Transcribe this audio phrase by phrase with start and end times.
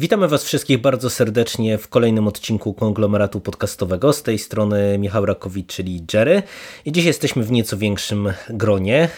[0.00, 4.12] Witamy Was wszystkich bardzo serdecznie w kolejnym odcinku konglomeratu podcastowego.
[4.12, 6.42] Z tej strony Michał Rakowicz, czyli Jerry.
[6.84, 9.08] I dziś jesteśmy w nieco większym gronie.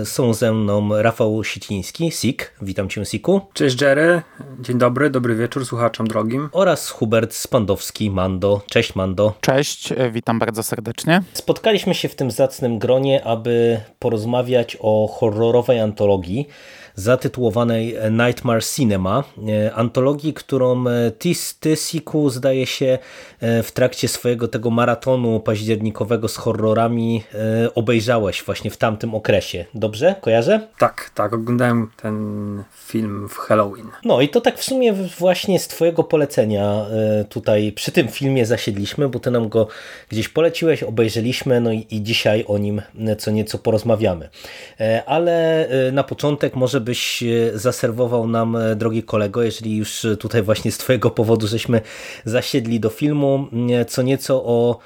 [0.00, 2.54] E, są ze mną Rafał Siciński, Sik.
[2.62, 3.40] Witam Cię, Siku.
[3.52, 4.22] Cześć Jerry.
[4.60, 6.48] Dzień dobry, dobry wieczór słuchaczom drogim.
[6.52, 8.62] Oraz Hubert Spandowski, Mando.
[8.70, 9.34] Cześć, Mando.
[9.40, 11.22] Cześć, e, witam bardzo serdecznie.
[11.32, 16.48] Spotkaliśmy się w tym zacnym gronie, aby porozmawiać o horrorowej antologii
[16.94, 19.24] zatytułowanej Nightmare Cinema.
[19.48, 22.98] E, antologii, którą e, Tis Tysiku zdaje się
[23.40, 27.24] e, w trakcie swojego tego maratonu październikowego z horrorami
[27.74, 29.64] obejrzałeś właśnie w tamtym okresie.
[29.74, 30.14] Dobrze?
[30.20, 30.68] Kojarzę?
[30.78, 33.86] Tak, tak, oglądałem ten film w Halloween.
[34.04, 36.86] No i to tak w sumie właśnie z twojego polecenia
[37.28, 39.68] tutaj przy tym filmie zasiedliśmy, bo ty nam go
[40.08, 42.82] gdzieś poleciłeś, obejrzeliśmy, no i, i dzisiaj o nim
[43.18, 44.28] co nieco porozmawiamy.
[45.06, 50.72] Ale na początek może byś e, zaserwował nam, e, drogi kolego, jeżeli już tutaj właśnie
[50.72, 51.80] z Twojego powodu żeśmy
[52.24, 54.78] zasiedli do filmu, e, co nieco o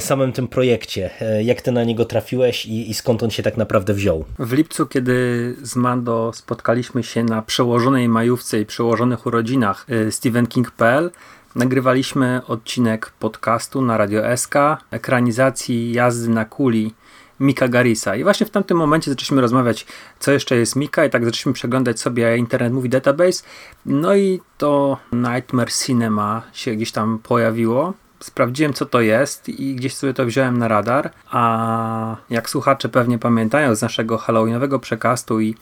[0.00, 1.10] samym tym projekcie.
[1.42, 4.24] Jak Ty na niego trafiłeś i, i skąd on się tak naprawdę wziął?
[4.38, 5.14] W lipcu, kiedy
[5.62, 11.10] z Mando spotkaliśmy się na przełożonej majówce i przełożonych urodzinach StephenKing.pl,
[11.54, 14.54] nagrywaliśmy odcinek podcastu na Radio SK,
[14.90, 16.94] ekranizacji jazdy na kuli
[17.40, 18.16] Mika Garisa.
[18.16, 19.86] I właśnie w tamtym momencie zaczęliśmy rozmawiać,
[20.18, 23.42] co jeszcze jest Mika, i tak zaczęliśmy przeglądać sobie Internet Movie Database.
[23.86, 27.94] No i to Nightmare Cinema się gdzieś tam pojawiło.
[28.20, 31.10] Sprawdziłem, co to jest i gdzieś sobie to wziąłem na radar.
[31.30, 35.54] A jak słuchacze pewnie pamiętają z naszego Halloweenowego przekastu i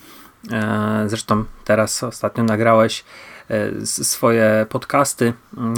[0.52, 3.04] e, zresztą teraz ostatnio nagrałeś
[3.50, 5.32] e, swoje podcasty,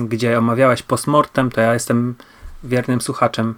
[0.08, 2.14] gdzie omawiałeś postmortem, to ja jestem
[2.64, 3.54] wiernym słuchaczem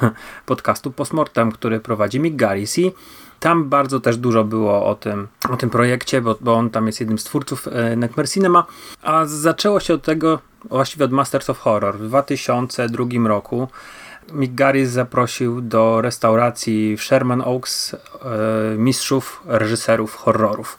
[0.46, 2.92] podcastu Postmortem, który prowadzi Mick Garris i
[3.40, 7.00] tam bardzo też dużo było o tym, o tym projekcie, bo, bo on tam jest
[7.00, 8.64] jednym z twórców e, Nightmare Cinema,
[9.02, 13.68] a zaczęło się od tego, właściwie od Masters of Horror w 2002 roku.
[14.32, 17.98] Mick Garris zaprosił do restauracji w Sherman Oaks e,
[18.76, 20.78] mistrzów, reżyserów horrorów.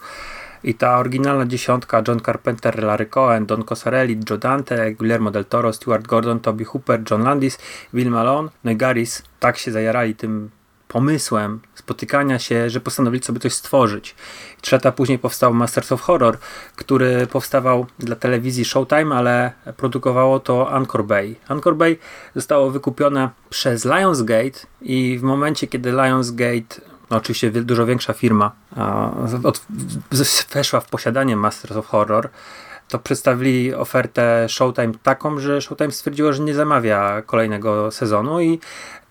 [0.63, 5.73] I ta oryginalna dziesiątka John Carpenter, Larry Cohen, Don Cosarelli, Joe Dante, Guillermo del Toro,
[5.73, 7.57] Stuart Gordon, Toby Hooper, John Landis,
[7.93, 10.49] Bill Malone, no i Garris tak się zajarali tym
[10.93, 14.15] pomysłem spotykania się, że postanowili sobie coś stworzyć.
[14.61, 16.37] Trzy lata później powstał Masters of Horror,
[16.75, 21.35] który powstawał dla telewizji Showtime, ale produkowało to Anchor Bay.
[21.47, 21.97] Anchor Bay
[22.35, 28.51] zostało wykupione przez Lionsgate i w momencie, kiedy Lionsgate no oczywiście dużo większa firma,
[30.53, 32.29] weszła w posiadanie Masters of Horror,
[32.87, 38.59] to przedstawili ofertę Showtime taką, że Showtime stwierdziło, że nie zamawia kolejnego sezonu i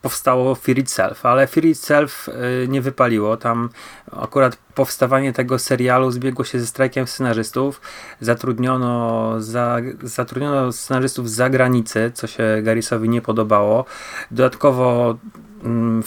[0.02, 3.36] powstało Fear Itself, ale Fear Itself y, nie wypaliło.
[3.36, 3.68] Tam
[4.12, 7.80] akurat powstawanie tego serialu zbiegło się ze strajkiem scenarzystów.
[8.20, 13.84] Zatrudniono, za, zatrudniono scenarzystów z zagranicy, co się Garrisowi nie podobało.
[14.30, 15.16] Dodatkowo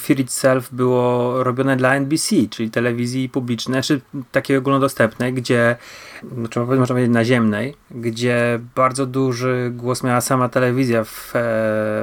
[0.00, 4.00] Fear Itself było robione dla NBC, czyli telewizji publicznej, czy
[4.32, 5.76] takiej ogólnodostępnej, gdzie,
[6.38, 11.40] znaczy można powiedzieć naziemnej, gdzie bardzo duży głos miała sama telewizja w, e,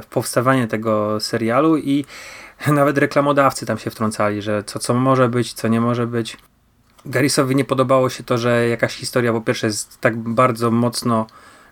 [0.02, 2.06] w powstawanie tego serialu i
[2.68, 6.38] nawet reklamodawcy tam się wtrącali, że co, co może być, co nie może być.
[7.06, 11.28] Garrisowi nie podobało się to, że jakaś historia po pierwsze jest tak bardzo mocno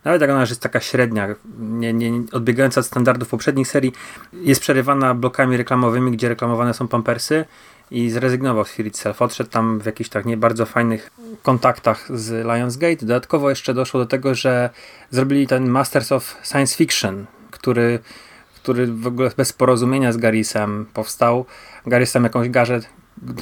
[0.06, 1.28] nawet jak ona jest taka średnia,
[1.60, 3.94] nie, nie, odbiegająca od standardów poprzednich serii,
[4.34, 7.46] jest przerywana blokami reklamowymi, gdzie reklamowane są pampersy
[7.92, 9.22] i zrezygnował z Fear Itself.
[9.22, 11.12] Odszedł tam w jakichś tak nie bardzo fajnych
[11.44, 13.06] kontaktach z Lionsgate.
[13.06, 14.70] Dodatkowo jeszcze doszło do tego, że
[15.10, 18.00] zrobili ten Masters of Science Fiction, który,
[18.56, 21.46] który w ogóle bez porozumienia z Garrisem powstał.
[21.86, 22.80] Garris tam jakąś garzę,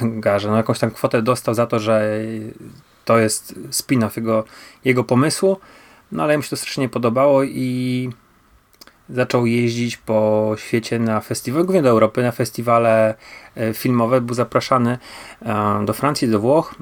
[0.02, 2.20] garzę no jakąś tam kwotę dostał za to, że
[3.04, 4.44] to jest spin-off jego,
[4.84, 5.60] jego pomysłu.
[6.12, 8.10] No ale mi się to strasznie podobało i
[9.08, 13.14] zaczął jeździć po świecie na festiwale, głównie do Europy, na festiwale
[13.56, 14.20] e, filmowe.
[14.20, 14.98] Był zapraszany
[15.42, 16.74] e, do Francji, do Włoch,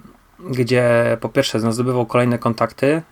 [0.50, 3.02] gdzie po pierwsze zdobywał kolejne kontakty e,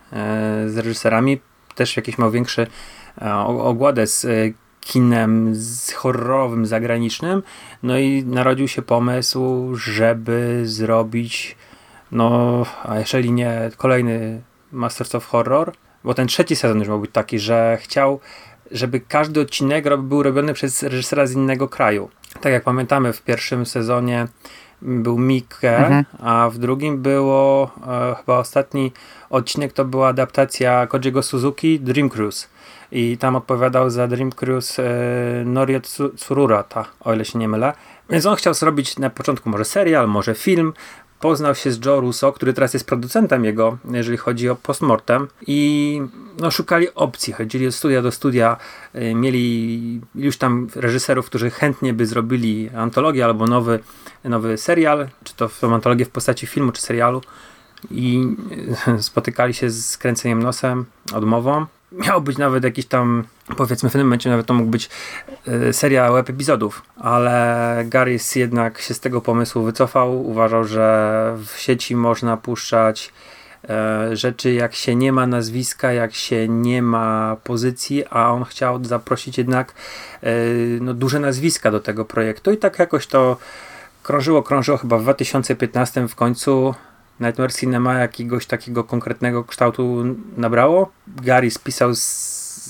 [0.69, 1.41] z reżyserami,
[1.75, 2.67] też jakiś miał większy
[3.59, 4.27] ogładę z
[4.81, 7.43] kinem z horrorowym zagranicznym.
[7.83, 11.57] No i narodził się pomysł, żeby zrobić,
[12.13, 14.43] no, a jeżeli nie kolejny
[14.73, 15.73] Masters of Horror,
[16.07, 18.21] bo ten trzeci sezon już miał być taki, że chciał,
[18.71, 22.11] żeby każdy odcinek był robiony przez reżysera z innego kraju.
[22.41, 24.27] Tak jak pamiętamy w pierwszym sezonie
[24.83, 26.05] był Mikke, mhm.
[26.21, 28.93] a w drugim było e, chyba ostatni
[29.31, 32.49] odcinek to była adaptacja Kojiego Suzuki Dream Cruise.
[32.93, 35.81] I tam odpowiadał za Dream Cruise e, Norio
[36.17, 37.73] Tsururata, o ile się nie mylę.
[38.11, 40.73] Więc on chciał zrobić na początku może serial, może film,
[41.21, 45.29] poznał się z Joe Russo, który teraz jest producentem jego, jeżeli chodzi o postmortem.
[45.47, 46.01] I
[46.41, 48.57] no, szukali opcji, chodzili od studia do studia,
[48.95, 53.79] y, mieli już tam reżyserów, którzy chętnie by zrobili antologię albo nowy,
[54.25, 57.21] nowy serial, czy to antologię w postaci filmu czy serialu.
[57.91, 58.29] I
[58.89, 60.85] y, spotykali się z kręceniem nosem,
[61.15, 63.25] odmową miał być nawet jakiś tam,
[63.57, 64.91] powiedzmy w tym momencie nawet to mógł być
[65.49, 70.27] y, seria web epizodów, ale Garys jednak się z tego pomysłu wycofał.
[70.27, 73.13] Uważał, że w sieci można puszczać
[74.13, 78.85] y, rzeczy jak się nie ma nazwiska, jak się nie ma pozycji, a on chciał
[78.85, 79.75] zaprosić jednak
[80.25, 83.37] y, no, duże nazwiska do tego projektu i tak jakoś to
[84.03, 86.75] krążyło, krążyło chyba w 2015 w końcu
[87.21, 90.05] Nightmare Cinema jakiegoś takiego konkretnego kształtu
[90.37, 90.93] nabrało.
[91.07, 92.01] Gary spisał, z,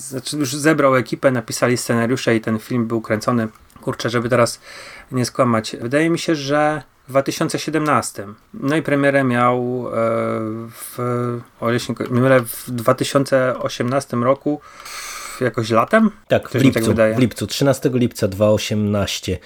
[0.09, 3.47] znaczy już zebrał ekipę, napisali scenariusze i ten film był kręcony.
[3.81, 4.59] Kurczę, żeby teraz
[5.11, 5.75] nie skłamać.
[5.81, 8.27] Wydaje mi się, że w 2017.
[8.53, 9.91] No i premierę miał e,
[10.71, 10.97] w,
[11.59, 11.71] o
[12.11, 14.61] nie mylę, w 2018 roku
[15.41, 16.11] jakoś latem?
[16.27, 19.37] Tak, w lipcu, tak w lipcu, 13 lipca 2018 e,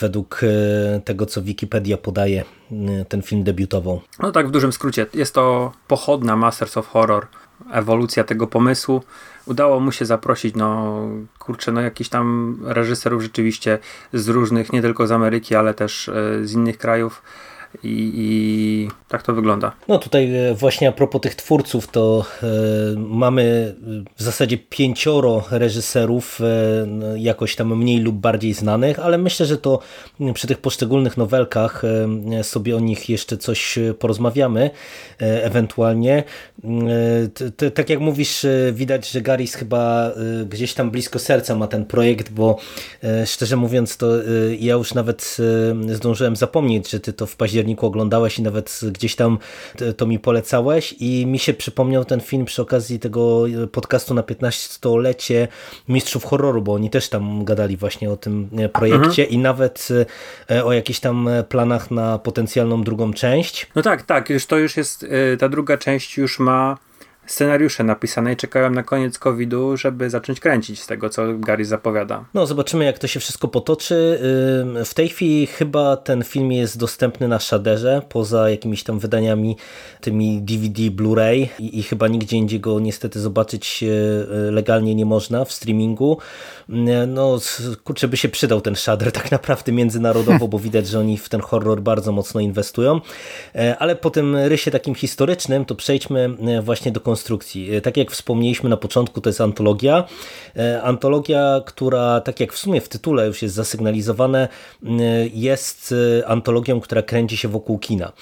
[0.00, 4.00] według e, tego, co Wikipedia podaje, e, ten film debiutował.
[4.18, 5.06] No tak, w dużym skrócie.
[5.14, 7.26] Jest to pochodna Masters of Horror,
[7.72, 9.02] ewolucja tego pomysłu.
[9.46, 11.00] Udało mu się zaprosić, no
[11.38, 13.78] kurczę, no jakiś tam reżyserów rzeczywiście
[14.12, 16.10] z różnych, nie tylko z Ameryki, ale też
[16.42, 17.22] z innych krajów
[17.84, 19.72] i, i, tak to wygląda.
[19.88, 22.46] No tutaj e, właśnie a propos tych twórców, to e,
[22.96, 23.74] mamy
[24.16, 29.58] w zasadzie pięcioro reżyserów, e, no, jakoś tam mniej lub bardziej znanych, ale myślę, że
[29.58, 29.78] to
[30.34, 34.70] przy tych poszczególnych nowelkach e, sobie o nich jeszcze coś porozmawiamy
[35.20, 36.24] e, ewentualnie.
[37.64, 40.12] E, tak jak mówisz, widać, że Garis chyba
[40.48, 42.58] gdzieś tam blisko serca ma ten projekt, bo
[43.24, 44.06] szczerze mówiąc, to
[44.58, 45.36] ja już nawet
[45.92, 49.38] zdążyłem zapomnieć, że ty to w październiku październiku oglądałeś i nawet gdzieś tam
[49.96, 55.48] to mi polecałeś i mi się przypomniał ten film przy okazji tego podcastu na 15-lecie
[55.88, 59.28] Mistrzów Horroru, bo oni też tam gadali właśnie o tym projekcie mhm.
[59.30, 59.88] i nawet
[60.50, 63.66] e, o jakichś tam planach na potencjalną drugą część.
[63.74, 66.76] No tak, tak, już to już jest, e, ta druga część już ma
[67.26, 72.24] scenariusze napisane i czekałem na koniec COVID-u, żeby zacząć kręcić z tego, co Gary zapowiada.
[72.34, 74.18] No, zobaczymy, jak to się wszystko potoczy.
[74.84, 79.56] W tej chwili chyba ten film jest dostępny na Shaderze, poza jakimiś tam wydaniami,
[80.00, 85.44] tymi DVD, Blu-ray i, i chyba nigdzie indziej go niestety zobaczyć e, legalnie nie można
[85.44, 86.18] w streamingu.
[87.06, 87.38] No,
[87.84, 91.40] kurczę, by się przydał ten Shader tak naprawdę międzynarodowo, bo widać, że oni w ten
[91.40, 93.00] horror bardzo mocno inwestują.
[93.54, 97.15] E, ale po tym rysie takim historycznym, to przejdźmy e, właśnie do konstrukcji.
[97.70, 100.04] E, tak jak wspomnieliśmy na początku, to jest antologia.
[100.56, 104.48] E, antologia, która tak jak w sumie w tytule już jest zasygnalizowane,
[104.84, 104.88] e,
[105.34, 105.94] jest
[106.26, 108.12] antologią, która kręci się wokół kina.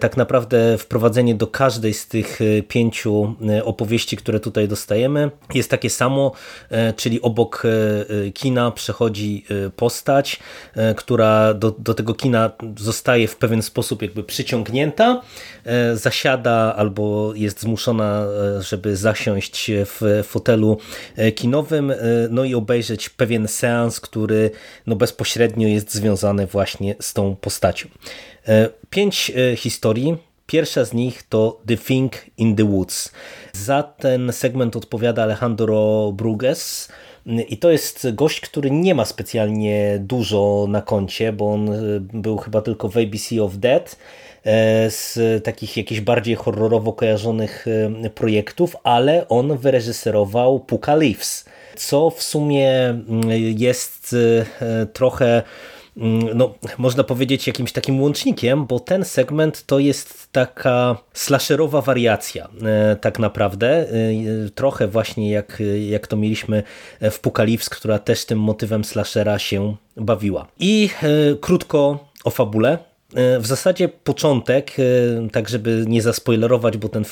[0.00, 2.38] Tak naprawdę wprowadzenie do każdej z tych
[2.68, 3.34] pięciu
[3.64, 6.32] opowieści, które tutaj dostajemy, jest takie samo,
[6.96, 7.62] czyli obok
[8.34, 9.44] kina przechodzi
[9.76, 10.40] postać,
[10.96, 15.22] która do, do tego kina zostaje w pewien sposób jakby przyciągnięta,
[15.94, 18.26] zasiada albo jest zmuszona
[18.60, 20.78] żeby zasiąść w fotelu
[21.16, 21.96] e, kinowym, e,
[22.30, 24.50] no i obejrzeć pewien seans, który
[24.86, 27.88] no bezpośrednio jest związany właśnie z tą postacią.
[28.48, 33.12] E, pięć historii, Pierwsza z nich to The Thing in the Woods.
[33.52, 36.88] Za ten segment odpowiada Alejandro Bruges.
[37.48, 42.62] I to jest gość, który nie ma specjalnie dużo na koncie, bo on był chyba
[42.62, 44.29] tylko w ABC of Dead E,
[44.88, 47.66] z takich jakichś bardziej horrorowo kojarzonych
[48.04, 51.44] e, projektów, ale on wyreżyserował Puka Leaves,
[51.76, 54.16] co w sumie mm, jest
[54.60, 55.42] e, trochę
[55.96, 62.48] mm, no, można powiedzieć jakimś takim łącznikiem, bo ten segment to jest taka slasherowa wariacja
[63.00, 63.86] tak naprawdę,
[64.54, 66.62] trochę właśnie jak, jak to mieliśmy
[67.00, 70.46] w Pukalips, która też tym motywem slashera się bawiła.
[70.58, 70.90] I
[71.40, 72.89] krótko o fabule.
[73.40, 74.76] W zasadzie początek,
[75.32, 77.04] tak żeby nie zaspoilerować, bo ten,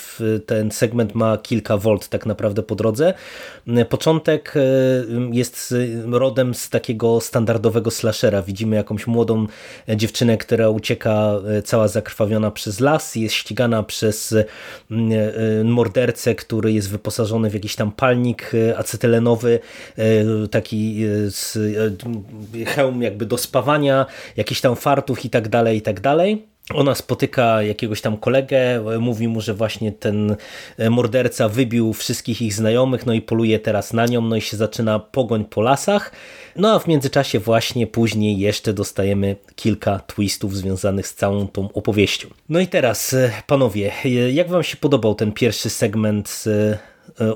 [0.47, 3.15] ten segment ma kilka volt tak naprawdę po drodze.
[3.89, 4.55] Początek
[5.33, 5.75] jest
[6.11, 8.43] rodem z takiego standardowego slashera.
[8.43, 9.47] Widzimy jakąś młodą
[9.97, 11.33] dziewczynę, która ucieka
[11.65, 14.35] cała zakrwawiona przez las, jest ścigana przez
[15.65, 19.59] mordercę, który jest wyposażony w jakiś tam palnik acetylenowy,
[20.51, 21.05] taki
[22.67, 26.47] hełm jakby do spawania, jakiś tam fartuch i tak dalej, i tak dalej.
[26.75, 30.37] Ona spotyka jakiegoś tam kolegę, mówi mu, że właśnie ten
[30.91, 34.99] morderca wybił wszystkich ich znajomych, no i poluje teraz na nią, no i się zaczyna
[34.99, 36.13] pogoń po lasach.
[36.57, 42.29] No a w międzyczasie właśnie później jeszcze dostajemy kilka twistów związanych z całą tą opowieścią.
[42.49, 43.17] No i teraz,
[43.47, 43.93] panowie,
[44.33, 46.79] jak wam się podobał ten pierwszy segment E,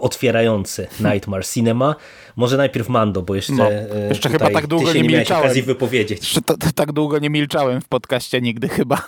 [0.01, 1.95] otwierający Nightmare Cinema.
[2.37, 5.45] Może najpierw Mando, bo jeszcze, no, e, jeszcze chyba tak długo nie, nie milczałem.
[5.45, 6.35] okazji wypowiedzieć.
[6.75, 9.03] tak długo nie milczałem w podcaście nigdy chyba.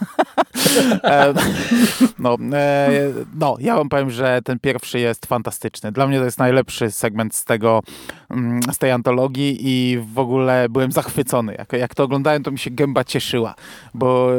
[1.04, 1.34] E,
[2.18, 2.36] no,
[3.34, 5.92] no, ja wam powiem, że ten pierwszy jest fantastyczny.
[5.92, 7.82] Dla mnie to jest najlepszy segment z tego,
[8.30, 11.54] mm, z tej antologii i w ogóle byłem zachwycony.
[11.58, 13.54] Jak, jak to oglądałem, to mi się gęba cieszyła,
[13.94, 14.30] bo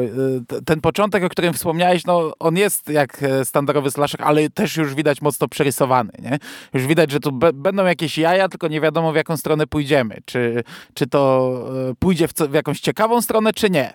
[0.64, 5.22] ten początek, o którym wspomniałeś, no, on jest jak standardowy slasher, ale też już widać
[5.22, 6.38] mocno przerysowany nie?
[6.74, 10.18] Już widać, że tu będą jakieś jaja, tylko nie wiadomo w jaką stronę pójdziemy.
[10.24, 10.64] Czy,
[10.94, 11.52] czy to
[11.90, 13.94] e, pójdzie w, w, jakąś ciekawą stronę, czy nie.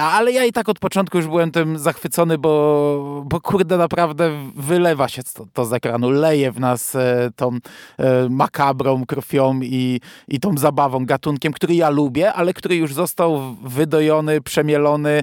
[0.00, 5.08] Ale ja i tak od początku już byłem tym zachwycony, bo, bo kurde, naprawdę wylewa
[5.08, 7.58] się to, to z ekranu, leje w nas e, tą
[7.98, 13.56] e, makabrą, krwią i, i tą zabawą, gatunkiem, który ja lubię, ale który już został
[13.62, 15.22] wydojony, przemielony,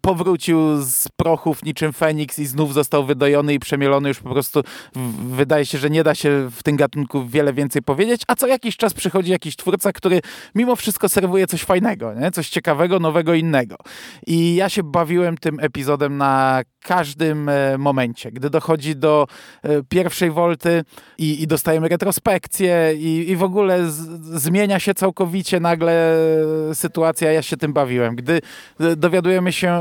[0.00, 4.62] powrócił z prochów niczym Feniks i znów został wydojony i przemielony już po prostu
[5.28, 8.76] wydaje się, że nie da się w tym gatunku wiele więcej powiedzieć, a co jakiś
[8.76, 10.20] czas przychodzi jakiś twórca, który
[10.54, 12.30] mimo wszystko serwuje coś fajnego, nie?
[12.30, 13.76] coś ciekawego, nowego, innego.
[14.26, 18.32] I ja się bawiłem tym epizodem na każdym e, momencie.
[18.32, 19.26] Gdy dochodzi do
[19.62, 20.84] e, pierwszej wolty
[21.18, 23.96] i, i dostajemy retrospekcję i, i w ogóle z,
[24.42, 26.16] zmienia się całkowicie nagle
[26.72, 28.16] sytuacja, ja się tym bawiłem.
[28.16, 28.40] Gdy
[28.80, 29.80] e, dowiadujemy się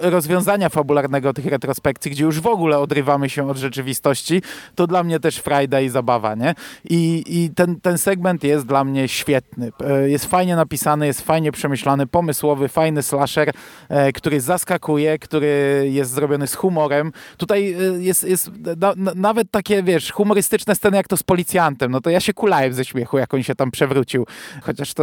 [0.00, 4.42] rozwiązania fabularnego tych retrospekcji, gdzie już w ogóle odrywamy się od rzeczywistości,
[4.80, 6.54] to dla mnie też frajda i zabawa, nie?
[6.84, 9.72] I, i ten, ten segment jest dla mnie świetny.
[10.06, 13.52] Jest fajnie napisany, jest fajnie przemyślany, pomysłowy, fajny slasher,
[14.14, 17.12] który zaskakuje, który jest zrobiony z humorem.
[17.36, 21.92] Tutaj y, jest, jest na, na, nawet takie, wiesz, humorystyczne sceny jak to z policjantem.
[21.92, 24.26] No to ja się kulałem ze śmiechu, jak on się tam przewrócił.
[24.62, 25.02] Chociaż to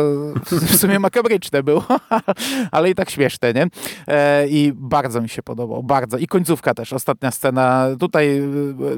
[0.51, 1.85] w sumie makabryczne było,
[2.71, 3.67] ale i tak śmieszne, nie?
[4.07, 6.17] E, I bardzo mi się podobał, bardzo.
[6.17, 7.87] I końcówka też, ostatnia scena.
[7.99, 8.41] Tutaj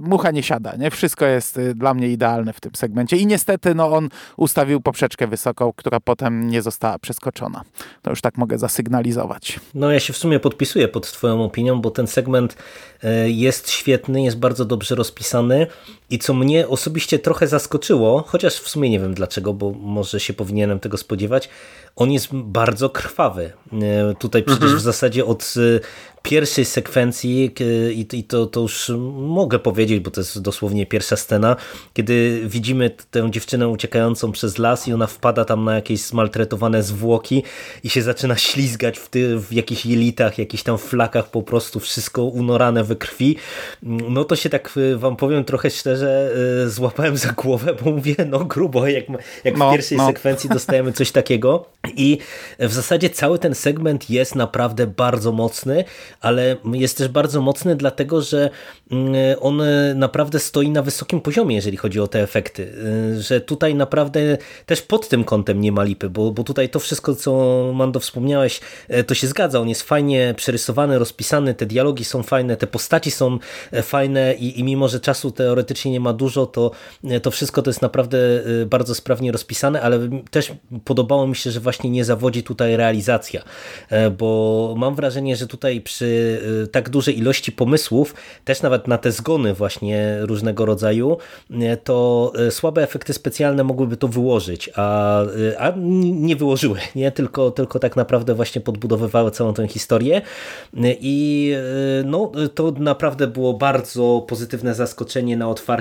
[0.02, 0.92] mucha nie siada, nie?
[0.92, 3.18] Wszystko jest y, dla mnie idealne w tym segmencie.
[3.18, 7.64] I niestety, no on ustawił poprzeczkę wysoką, która potem nie została przeskoczona.
[8.02, 9.60] To już tak mogę zasygnalizować.
[9.74, 12.58] No ja się w sumie podpisuję pod twoją opinią bo ten segment
[13.04, 15.68] e, jest świetny, jest bardzo dobrze rozpisany
[16.10, 20.34] i co mnie osobiście trochę zaskoczyło, chociaż w sumie nie wiem dlaczego, bo może się
[20.34, 21.50] powinienem tego spodziewać,
[21.96, 23.52] on jest bardzo krwawy.
[23.74, 24.80] E, tutaj przecież mhm.
[24.80, 25.80] w zasadzie od e,
[26.24, 27.52] pierwszej sekwencji
[28.14, 31.56] i to, to już mogę powiedzieć, bo to jest dosłownie pierwsza scena,
[31.94, 37.44] kiedy widzimy tę dziewczynę uciekającą przez las i ona wpada tam na jakieś zmaltretowane zwłoki
[37.84, 42.24] i się zaczyna ślizgać w, ty, w jakichś jelitach, jakichś tam flakach, po prostu wszystko
[42.24, 43.36] unorane we krwi.
[43.84, 45.99] No to się tak e, wam powiem trochę szczerze,
[46.68, 49.06] złapałem za głowę, bo mówię, no grubo, jak,
[49.44, 50.08] jak no, w pierwszej no.
[50.08, 51.66] sekwencji dostajemy coś takiego
[51.96, 52.18] i
[52.60, 55.84] w zasadzie cały ten segment jest naprawdę bardzo mocny,
[56.22, 58.50] ale jest też bardzo mocny dlatego, że
[58.92, 59.62] mm, on
[59.96, 62.64] naprawdę stoi na wysokim poziomie, jeżeli chodzi o te efekty.
[63.18, 66.80] Y, że tutaj naprawdę też pod tym kątem nie ma lipy, bo, bo tutaj to
[66.80, 67.32] wszystko, co
[67.76, 68.62] Mando wspomniałeś,
[68.94, 69.60] y, to się zgadza.
[69.60, 73.40] On jest fajnie przerysowany, rozpisany, te dialogi są fajne, te postaci są
[73.74, 76.72] y, fajne i, i mimo, że czasu teoretycznie nie ma dużo, to,
[77.22, 78.18] to wszystko to jest naprawdę
[78.66, 80.00] bardzo sprawnie rozpisane, ale
[80.32, 80.54] też
[80.86, 83.44] podobało mi się, że właśnie nie zawodzi tutaj realizacja,
[84.18, 86.42] bo mam wrażenie, że tutaj przy
[86.72, 88.14] tak dużej ilości pomysłów,
[88.46, 91.18] też nawet na te zgony właśnie różnego rodzaju,
[91.84, 95.22] to słabe efekty specjalne mogłyby to wyłożyć, a,
[95.58, 97.12] a nie wyłożyły, nie?
[97.12, 100.22] Tylko, tylko tak naprawdę właśnie podbudowywały całą tę historię
[100.84, 101.54] i
[102.06, 105.79] no, to naprawdę było bardzo pozytywne zaskoczenie na otwarcie.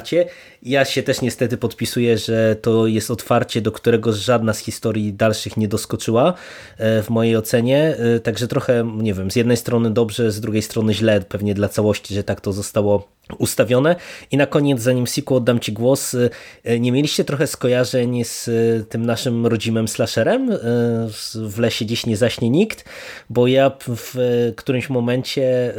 [0.63, 5.57] Ja się też niestety podpisuję, że to jest otwarcie, do którego żadna z historii dalszych
[5.57, 6.35] nie doskoczyła
[6.79, 11.21] w mojej ocenie, także trochę, nie wiem, z jednej strony dobrze, z drugiej strony źle
[11.21, 13.97] pewnie dla całości, że tak to zostało ustawione.
[14.31, 16.17] I na koniec, zanim Siku oddam Ci głos,
[16.81, 18.51] nie mieliście trochę skojarzeń z
[18.89, 20.51] tym naszym rodzimym slasherem?
[21.35, 22.85] W lesie dziś nie zaśnie nikt,
[23.31, 24.15] bo ja w
[24.57, 25.75] którymś momencie,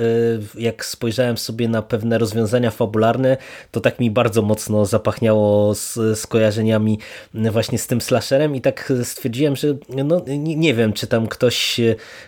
[0.58, 3.38] jak spojrzałem sobie na pewne rozwiązania fabularne,
[3.72, 7.00] to tak mi bardzo mocno zapachniało z skojarzeniami
[7.34, 8.56] właśnie z tym slasherem.
[8.56, 9.68] I tak stwierdziłem, że
[10.06, 11.80] no, nie wiem, czy tam ktoś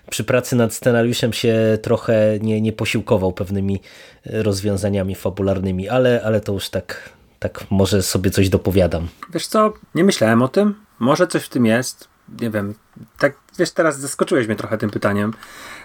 [0.09, 3.79] przy pracy nad scenariuszem się trochę nie, nie posiłkował pewnymi
[4.25, 7.09] rozwiązaniami fabularnymi, ale, ale to już tak,
[7.39, 9.07] tak może sobie coś dopowiadam.
[9.33, 12.07] Wiesz co, nie myślałem o tym, może coś w tym jest,
[12.41, 12.73] nie wiem,
[13.19, 15.33] tak wiesz, teraz zaskoczyłeś mnie trochę tym pytaniem.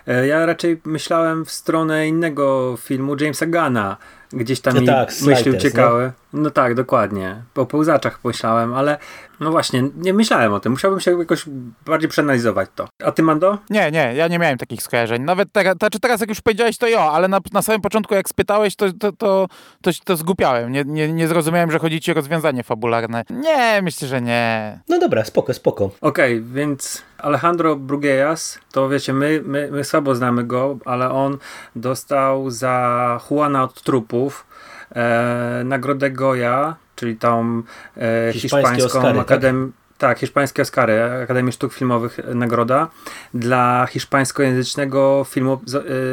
[0.07, 3.97] E, ja raczej myślałem w stronę innego filmu Jamesa Gana,
[4.33, 6.05] gdzieś tam no mi tak, myśli uciekały.
[6.05, 6.13] No?
[6.37, 7.43] No tak, dokładnie.
[7.55, 8.99] Po pełzaczach myślałem, ale
[9.41, 10.73] no właśnie, nie myślałem o tym.
[10.73, 11.45] Musiałbym się jakoś
[11.87, 12.89] bardziej przeanalizować to.
[13.05, 13.59] A ty, Mando?
[13.71, 15.23] Nie, nie, ja nie miałem takich skojarzeń.
[15.23, 18.29] Nawet teraz, znaczy teraz jak już powiedziałeś, to jo, ale na, na samym początku jak
[18.29, 19.49] spytałeś, to, to, to,
[19.83, 20.73] to, to zgupiałem.
[20.73, 23.25] Nie, nie, nie zrozumiałem, że chodzi ci o rozwiązanie fabularne.
[23.31, 24.81] Nie, myślę, że nie.
[24.89, 25.85] No dobra, spoko, spoko.
[26.01, 31.39] Okej, okay, więc Alejandro Brugueras, to wiecie, my, my, my słabo znamy go, ale on
[31.77, 34.47] dostał za Juana od trupów
[34.95, 37.63] e, nagrodę Goya, czyli tą
[37.97, 39.67] e, hiszpańską akademię.
[39.67, 39.87] Tak?
[39.99, 42.89] Tak, hiszpańskie Oscary, Akademii Sztuk Filmowych nagroda
[43.35, 45.61] dla hiszpańskojęzycznego filmu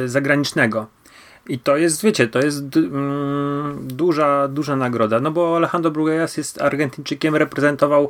[0.03, 0.87] e, zagranicznego.
[1.47, 6.61] I to jest, wiecie, to jest mm, duża, duża nagroda, no bo Alejandro Brugueras jest
[6.61, 8.09] Argentyńczykiem, reprezentował e,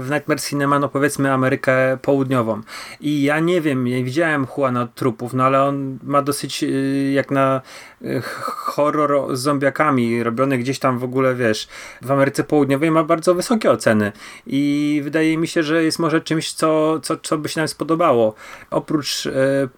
[0.00, 2.60] w Nightmare Cinema, no powiedzmy Amerykę Południową.
[3.00, 7.30] I ja nie wiem, nie widziałem Juana trupów, no ale on ma dosyć y, jak
[7.30, 7.60] na
[8.02, 11.68] y, horror z zombiakami, robiony gdzieś tam w ogóle, wiesz,
[12.02, 14.12] w Ameryce Południowej ma bardzo wysokie oceny.
[14.46, 18.34] I wydaje mi się, że jest może czymś, co, co, co by się nam spodobało.
[18.70, 19.68] Oprócz e,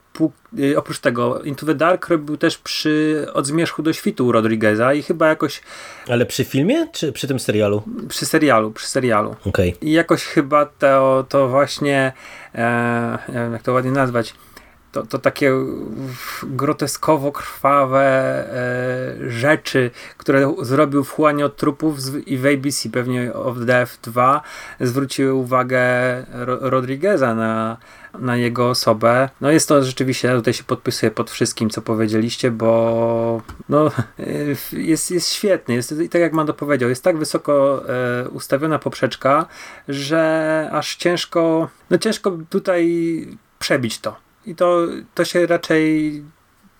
[0.76, 5.28] oprócz tego Into the Dark robił też przy Od Zmierzchu do Świtu Rodrigueza i chyba
[5.28, 5.61] jakoś...
[6.09, 7.83] Ale przy filmie, czy przy tym serialu?
[8.09, 9.37] Przy serialu, przy serialu.
[9.47, 9.73] Okay.
[9.81, 12.12] I jakoś chyba to, to właśnie,
[12.54, 14.35] e, nie wiem jak to ładnie nazwać,
[14.92, 15.52] to, to takie
[16.42, 23.59] groteskowo krwawe e, rzeczy, które zrobił w Chłanie od trupów i w ABC, pewnie of
[23.59, 24.42] Death 2,
[24.81, 25.81] zwróciły uwagę
[26.33, 27.76] Ro Rodrigueza na,
[28.19, 29.28] na jego osobę.
[29.40, 33.90] No jest to rzeczywiście, ja tutaj się podpisuję pod wszystkim, co powiedzieliście, bo no,
[34.73, 35.75] jest, jest świetny.
[35.75, 39.47] Jest, I tak jak Mando powiedział, jest tak wysoko e, ustawiona poprzeczka,
[39.88, 43.26] że aż ciężko, no ciężko tutaj
[43.59, 44.16] przebić to.
[44.47, 46.23] I to, to się raczej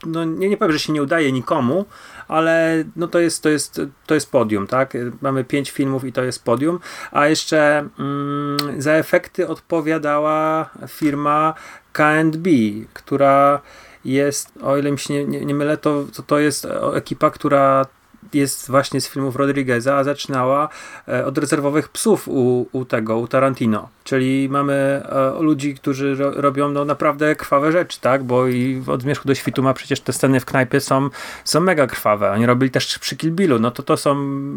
[0.07, 1.85] no nie, nie powiem, że się nie udaje nikomu,
[2.33, 4.97] ale no to jest, to jest, to jest podium, tak?
[5.21, 6.79] Mamy pięć filmów i to jest podium,
[7.11, 11.55] a jeszcze mm, za efekty odpowiadała firma
[11.93, 12.51] K&B,
[12.93, 13.61] która
[14.05, 17.87] jest, o ile mi się nie, nie, nie mylę, to, to, to jest ekipa, która
[18.35, 20.69] jest właśnie z filmów Rodrigueza, a zaczynała
[21.09, 23.89] e, od rezerwowych psów u, u tego, u Tarantino.
[24.05, 28.25] Czyli mamy e, ludzi, którzy ro, robią no, naprawdę krwawe rzeczy, tak?
[28.25, 31.09] Bo i od zmierzchu do świtu ma przecież te sceny w knajpie są,
[31.45, 32.31] są mega krwawe.
[32.31, 33.59] Oni robili też przy Kill Billu.
[33.59, 34.15] No to to są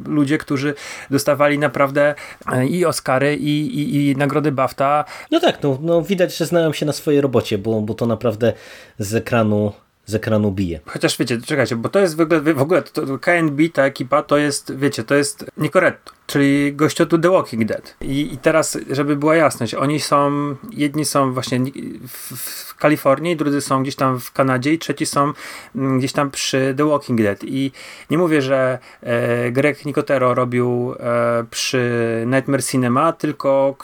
[0.08, 0.74] ludzie, którzy
[1.10, 2.16] dostawali naprawdę
[2.52, 5.06] e, i Oscary, i, i, i nagrody BAFTA.
[5.32, 8.54] No tak, no, no widać, że znają się na swojej robocie, bo, bo to naprawdę
[9.00, 9.74] z ekranu
[10.06, 10.80] z ekranu bije.
[10.86, 14.24] Chociaż wiecie, czekajcie, bo to jest w ogóle, w ogóle to, to KNB, ta ekipa,
[14.24, 17.96] to jest, wiecie, to jest Nicoretto, czyli gościotu The Walking Dead.
[18.02, 20.32] I, I teraz, żeby była jasność, oni są,
[20.72, 21.60] jedni są właśnie
[22.08, 25.34] w, w Kalifornii, drudzy są gdzieś tam w Kanadzie i trzeci są
[25.76, 27.44] mm, gdzieś tam przy The Walking Dead.
[27.44, 27.72] I
[28.10, 33.76] nie mówię, że e, Greg Nicotero robił e, przy Nightmare Cinema, tylko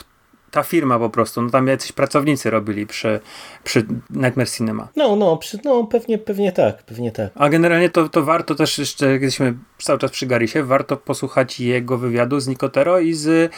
[0.51, 3.19] ta firma po prostu, no tam jacyś pracownicy robili przy,
[3.63, 4.87] przy Nightmare Cinema.
[4.95, 7.31] No, no, przy, no pewnie, pewnie tak, pewnie tak.
[7.35, 9.53] A generalnie to, to warto też jeszcze, jak jesteśmy
[9.85, 13.51] cały czas przy Garisie, warto posłuchać jego wywiadu z Nicotero i z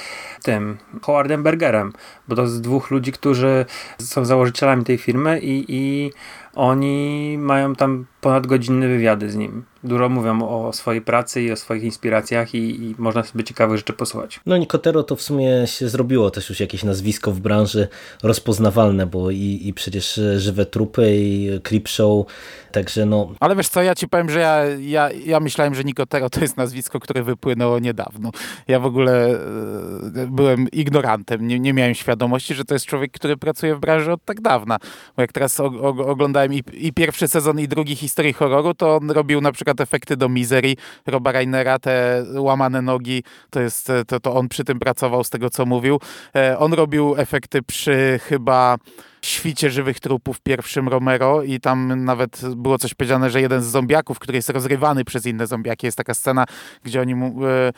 [0.43, 1.93] tym Howardem Bergerem,
[2.27, 3.65] bo to z dwóch ludzi, którzy
[3.99, 6.11] są założycielami tej firmy i, i
[6.55, 9.63] oni mają tam ponadgodzinne wywiady z nim.
[9.83, 13.93] Dużo mówią o swojej pracy i o swoich inspiracjach i, i można sobie ciekawych rzeczy
[13.93, 14.39] posłuchać.
[14.45, 17.87] No Nicotero to w sumie się zrobiło też już jakieś nazwisko w branży
[18.23, 22.25] rozpoznawalne, bo i, i przecież Żywe Trupy i Creepshow,
[22.71, 23.33] także no...
[23.39, 26.57] Ale wiesz co, ja ci powiem, że ja, ja, ja myślałem, że Nicotero to jest
[26.57, 28.31] nazwisko, które wypłynęło niedawno.
[28.67, 33.37] Ja w ogóle e, byłem ignorantem, nie, nie miałem świadomości, że to jest człowiek, który
[33.37, 34.77] pracuje w branży od tak dawna.
[35.15, 39.41] Bo jak teraz oglądałem i, i pierwszy sezon i drugi historii horroru, to on robił
[39.41, 44.49] na przykład efekty do Misery, Roba Reinera, te łamane nogi, to jest, to, to on
[44.49, 45.99] przy tym pracował z tego, co mówił.
[46.35, 48.77] E, on robił efekty przy chyba
[49.25, 54.19] świcie żywych trupów pierwszym Romero i tam nawet było coś powiedziane, że jeden z zombiaków,
[54.19, 56.45] który jest rozrywany przez inne zombiaki, jest taka scena,
[56.83, 57.73] gdzie oni mu e, e,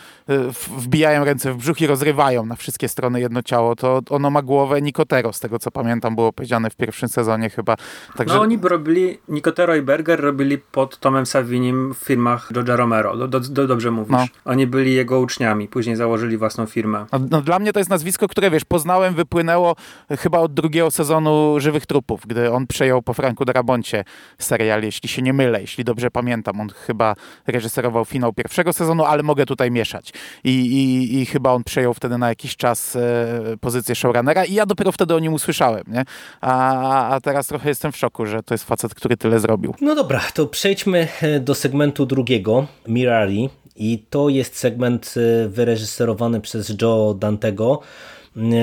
[0.78, 4.82] wbijają ręce w brzuch i rozrywają na wszystkie strony jedno ciało, to ono ma głowę
[4.82, 7.76] Nicotero, z tego co pamiętam, było powiedziane w pierwszym sezonie chyba.
[8.16, 8.36] Także...
[8.36, 13.28] No oni robili, Nicotero i Berger robili pod Tomem Savinim w filmach George'a Romero, do,
[13.28, 14.12] do, do dobrze mówisz.
[14.12, 14.26] No.
[14.46, 17.06] Oni byli jego uczniami, później założyli własną firmę.
[17.12, 19.76] No, no, dla mnie to jest nazwisko, które wiesz, poznałem, wypłynęło
[20.10, 24.04] chyba od drugiego sezonu Żywych Trupów, gdy on przejął po Franku Daraboncie
[24.40, 26.62] serial, jeśli się nie mylę, jeśli dobrze pamiętam.
[26.62, 27.16] On chyba
[27.48, 30.14] reżyserował finał pierwszego sezonu, ale mogę tutaj mieszać.
[30.44, 34.66] I, i, i chyba on przejął wtedy na jakiś czas e, pozycję showrunnera i ja
[34.66, 36.04] dopiero wtedy o nim usłyszałem, nie?
[36.42, 39.76] A, a teraz trochę jestem w szoku, że to jest facet, który tyle zrobił.
[39.82, 43.50] No dobra, to przejdźmy e, do segmentu drugiego, Mirari.
[43.76, 47.82] I to jest segment e, wyreżyserowany przez Joe Dantego,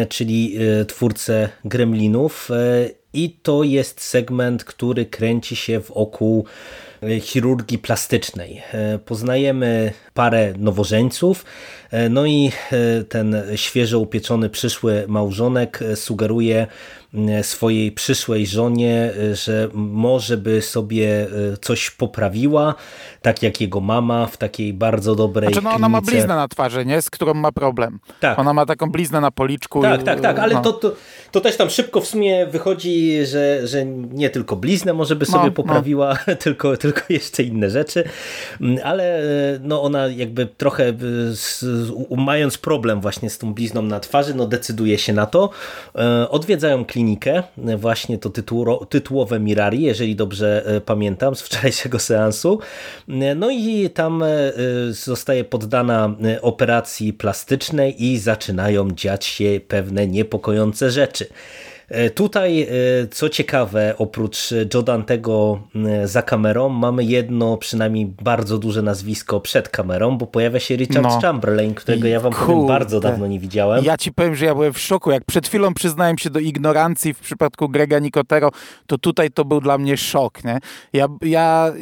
[0.08, 0.58] czyli
[0.88, 2.48] twórcę Gremlinów.
[3.14, 6.46] I to jest segment, który kręci się wokół
[7.20, 8.62] chirurgii plastycznej.
[9.04, 11.44] Poznajemy parę nowożeńców,
[12.10, 12.52] no i
[13.08, 16.66] ten świeżo upieczony przyszły małżonek sugeruje
[17.14, 22.74] E, swojej przyszłej żonie, e, że może by sobie e, coś poprawiła,
[23.22, 25.90] tak jak jego mama w takiej bardzo dobrej znaczy, no, ona klinice.
[25.90, 27.02] ma bliznę na twarzy, nie?
[27.02, 27.98] Z którą ma problem.
[28.20, 28.38] Tak.
[28.38, 29.82] Ona ma taką bliznę na policzku.
[29.82, 30.04] Tak, i...
[30.04, 30.62] tak, tak, ale no.
[30.62, 30.92] to, to,
[31.30, 35.38] to, też tam szybko w sumie wychodzi, że, że nie tylko bliznę może by sobie
[35.38, 35.52] no, no.
[35.52, 36.34] poprawiła, no.
[36.44, 38.04] tylko, tylko jeszcze inne rzeczy,
[38.60, 39.22] mm, ale
[39.60, 40.92] no ona jakby trochę
[42.16, 45.50] mając problem właśnie z tą blizną na twarzy, no decyduje się na to.
[46.30, 47.42] Odwiedzają klinikę
[47.76, 52.58] właśnie to tytuło, tytułowe Mirari, jeżeli dobrze e, pamiętam, z wczorajszego seansu.
[53.36, 54.28] No i tam e,
[54.90, 61.26] zostaje poddana e, operacji plastycznej i zaczynają dziać się pewne niepokojące rzeczy.
[61.92, 62.66] E, tutaj, e,
[63.10, 70.18] co ciekawe, oprócz Jodantego e, za kamerą, mamy jedno przynajmniej bardzo duże nazwisko przed kamerą,
[70.18, 71.20] bo pojawia się Richard no.
[71.20, 73.84] Chamberlain, którego ja wam powiem bardzo dawno nie widziałem.
[73.84, 75.10] Ja ci powiem, że ja byłem w szoku.
[75.10, 78.50] Jak przed chwilą przyznałem się do ignorancji w przypadku Grega Nicotero,
[78.86, 80.44] to tutaj to był dla mnie szok.
[80.44, 80.58] Nie?
[80.92, 81.72] Ja, ja,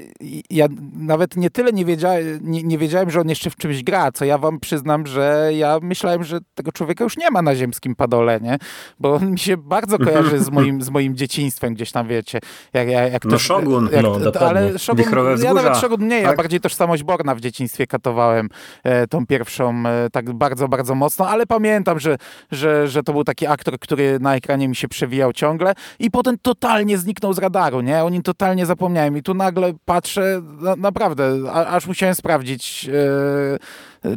[0.51, 4.13] ja nawet nie tyle nie wiedziałem, nie, nie wiedziałem, że on jeszcze w czymś gra,
[4.13, 7.95] co ja wam przyznam, że ja myślałem, że tego człowieka już nie ma na ziemskim
[7.95, 8.59] padole, nie?
[9.01, 12.41] bo on mi się bardzo kojarzy z moim, z moim dzieciństwem gdzieś tam, wiecie.
[12.73, 13.89] Jak, jak, jak no to, Shogun.
[13.93, 15.05] Jak, no, to, ale Shogun,
[15.43, 16.31] ja nawet Shogun nie, tak?
[16.31, 18.49] ja bardziej tożsamość Borna w dzieciństwie katowałem
[18.85, 22.17] e, tą pierwszą e, tak bardzo, bardzo mocno, ale pamiętam, że,
[22.51, 26.37] że, że to był taki aktor, który na ekranie mi się przewijał ciągle i potem
[26.43, 28.05] totalnie zniknął z radaru, nie?
[28.05, 33.59] O nim totalnie zapomniałem i tu nagle patrzę, na, naprawdę, a, aż musiałem sprawdzić e,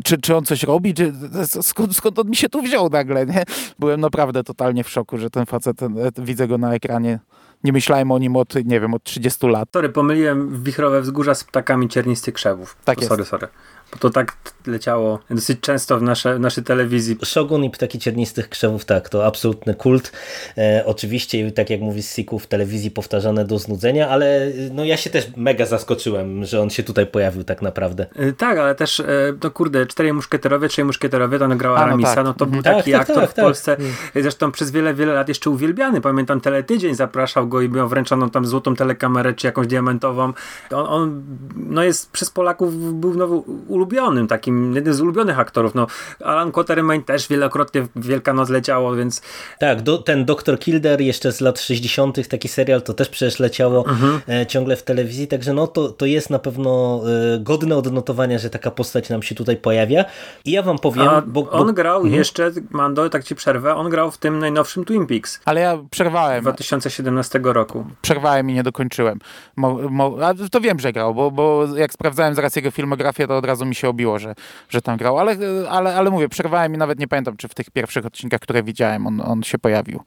[0.04, 1.14] czy, czy on coś robi, czy,
[1.62, 3.44] skąd, skąd on mi się tu wziął nagle, nie?
[3.80, 7.20] Byłem naprawdę totalnie w szoku, że ten facet, ten, widzę go na ekranie.
[7.64, 9.70] Nie myślałem o nim od, nie wiem, od 30 lat.
[9.74, 12.76] Sorry, pomyliłem wichrowe wzgórza z ptakami ciernistych krzewów.
[12.86, 13.10] Tak jest.
[13.10, 13.48] Sorry, sorry.
[13.94, 14.36] Bo to tak
[14.68, 17.18] leciało dosyć często w nasze, naszej telewizji.
[17.24, 20.12] Shogun i Ptaki Ciernistych Krzewów, tak, to absolutny kult.
[20.58, 25.10] E, oczywiście, tak jak mówi Siku, w telewizji powtarzane do znudzenia, ale no ja się
[25.10, 28.06] też mega zaskoczyłem, że on się tutaj pojawił tak naprawdę.
[28.16, 29.06] E, tak, ale też, e,
[29.44, 32.26] no kurde, Cztery Muszkieterowie, Trzej Muszkieterowie, to nagrała no Aramisa, tak.
[32.26, 32.76] no to był mhm.
[32.76, 33.46] taki tak, tak, aktor tak, w tak.
[33.46, 33.78] Polsce,
[34.16, 36.02] zresztą przez wiele, wiele lat jeszcze uwielbiany.
[36.02, 40.34] Pamiętam, Teletydzień zapraszał go i miał wręczoną tam złotą telekamerę, czy jakąś diamentową.
[40.72, 41.24] On, on
[41.56, 43.44] no jest przez Polaków był no,
[43.84, 45.76] ulubionym, takim, jednym z ulubionych aktorów.
[45.76, 45.88] No,
[46.24, 49.22] Alan Quatermain też wielokrotnie w Wielkanoc leciało, więc...
[49.60, 50.60] Tak, do, ten Dr.
[50.60, 52.28] Kilder jeszcze z lat 60.
[52.28, 54.22] taki serial, to też przecież leciało mhm.
[54.28, 57.02] e, ciągle w telewizji, także no to, to jest na pewno
[57.36, 60.06] e, godne odnotowania, że taka postać nam się tutaj pojawia.
[60.46, 61.08] I ja wam powiem...
[61.26, 61.52] Bo, bo...
[61.52, 62.16] On grał mhm.
[62.16, 65.40] jeszcze, Mando, tak ci przerwę, on grał w tym najnowszym Twin Peaks.
[65.46, 66.42] Ale ja przerwałem.
[66.42, 67.86] 2017 roku.
[68.02, 69.20] Przerwałem i nie dokończyłem.
[69.56, 73.38] Mo, mo, a to wiem, że grał, bo, bo jak sprawdzałem zaraz jego filmografię, to
[73.38, 74.36] od razu mi się obiło, że,
[74.70, 75.38] że tam grał, ale,
[75.70, 79.08] ale, ale mówię, przerwałem i nawet nie pamiętam, czy w tych pierwszych odcinkach, które widziałem,
[79.08, 80.04] on, on się pojawił.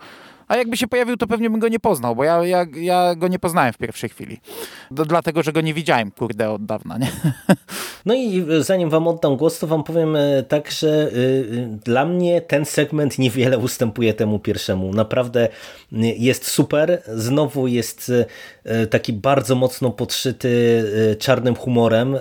[0.48, 3.28] A jakby się pojawił, to pewnie bym go nie poznał, bo ja, ja, ja go
[3.28, 4.40] nie poznałem w pierwszej chwili.
[4.90, 7.11] D dlatego, że go nie widziałem, kurde, od dawna, nie?
[8.06, 12.04] No i zanim wam oddam głos, to wam powiem e, tak, że y, y, dla
[12.04, 14.92] mnie ten segment niewiele ustępuje temu pierwszemu.
[14.92, 15.48] Naprawdę
[15.92, 17.02] jest super.
[17.14, 18.12] Znowu jest
[18.90, 20.85] taki bardzo mocno podszyty
[21.18, 22.16] czarnym humorem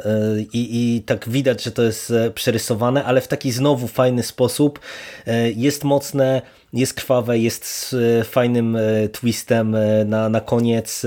[0.54, 4.80] i, i tak widać, że to jest przerysowane, ale w taki znowu fajny sposób.
[5.56, 6.42] Jest mocne
[6.76, 11.06] jest krwawe, jest z e, fajnym e, twistem e, na, na koniec.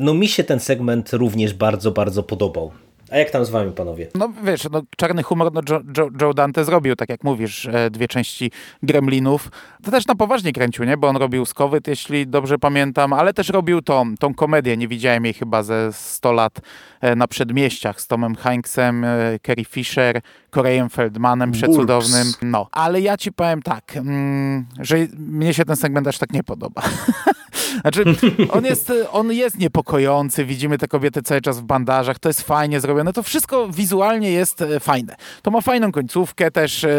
[0.00, 2.72] No mi się ten segment również bardzo, bardzo podobał.
[3.10, 4.08] A jak tam z wami, panowie?
[4.14, 7.90] No wiesz, no, czarny humor no, Joe, Joe, Joe Dante zrobił, tak jak mówisz, e,
[7.90, 8.50] dwie części
[8.82, 9.50] Gremlinów.
[9.82, 10.96] To też na poważnie kręcił, nie?
[10.96, 15.24] Bo on robił Skowyt, jeśli dobrze pamiętam, ale też robił tą, tą komedię, nie widziałem
[15.24, 16.60] jej chyba ze 100 lat
[17.00, 19.06] e, na Przedmieściach z Tomem Hanksem,
[19.46, 22.32] Carrie Fisher, Korejem Feldmanem przecudownym.
[22.42, 26.42] No, ale ja ci powiem tak, mm, że mnie się ten segment aż tak nie
[26.44, 26.82] podoba.
[27.80, 28.04] Znaczy,
[28.56, 32.80] on jest, on jest niepokojący, widzimy te kobiety cały czas w bandażach, to jest fajnie
[32.80, 35.16] zrobione, to wszystko wizualnie jest e, fajne.
[35.42, 36.90] To ma fajną końcówkę też, e,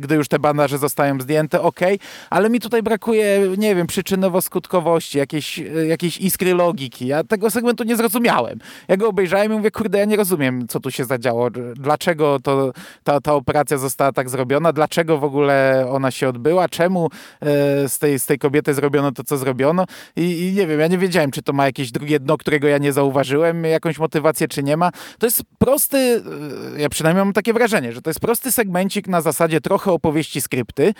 [0.00, 1.80] gdy już te bandaże zostają zdjęte, ok,
[2.30, 7.06] ale mi tutaj brakuje, nie wiem, przyczynowo-skutkowości, jakiejś, e, jakiejś iskry logiki.
[7.06, 8.58] Ja tego segmentu nie zrozumiałem.
[8.88, 12.72] Ja go obejrzałem i mówię, kurde, ja nie rozumiem, co tu się zadziało, dlaczego to,
[13.04, 17.10] ta, ta operacja została tak zrobiona, dlaczego w ogóle ona się odbyła, czemu
[17.88, 19.84] z tej, z tej kobiety zrobiono to, co zrobiono.
[20.16, 22.68] I i, I, nie wiem, ja nie wiedziałem, czy to ma jakieś drugie dno, którego
[22.68, 24.90] ja nie zauważyłem, jakąś motywację, czy nie ma.
[25.18, 26.22] To jest prosty,
[26.76, 30.40] e, ja przynajmniej mam takie wrażenie, że to jest prosty segmencik na zasadzie trochę opowieści
[30.40, 30.94] skrypty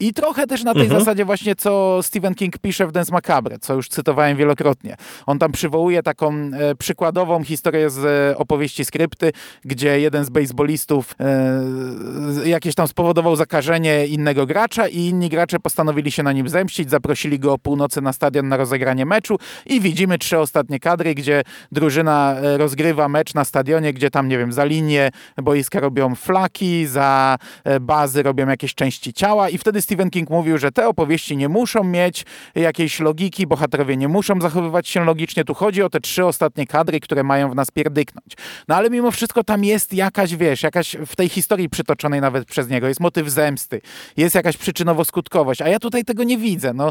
[0.00, 1.00] i trochę też na tej mhm.
[1.00, 4.96] zasadzie właśnie, co Stephen King pisze w Dance Macabre, co już cytowałem wielokrotnie.
[5.26, 9.32] On tam przywołuje taką e, przykładową historię z e, opowieści skrypty,
[9.64, 16.12] gdzie jeden z baseballistów e, jakieś tam spowodował zakażenie innego gracza i inni gracze postanowili
[16.12, 20.18] się na nim zemścić, zaprosili go o północy na stadion na rozegranie meczu i widzimy
[20.18, 24.64] trzy ostatnie kadry, gdzie drużyna e, rozgrywa mecz na stadionie, gdzie tam, nie wiem, za
[24.64, 25.10] linię
[25.42, 30.58] boiska robią flaki, za e, bazy robią jakieś części ciała i wtedy Stephen King mówił,
[30.58, 35.44] że te opowieści nie muszą mieć jakiejś logiki, bohaterowie nie muszą zachowywać się logicznie.
[35.44, 38.34] Tu chodzi o te trzy ostatnie kadry, które mają w nas pierdyknąć.
[38.68, 42.68] No ale mimo wszystko tam jest jakaś, wiesz, jakaś w tej historii przytoczonej nawet przez
[42.68, 43.80] niego, jest motyw zemsty,
[44.16, 46.72] jest jakaś przyczynowo-skutkowość, a ja tutaj tego nie widzę.
[46.74, 46.90] No,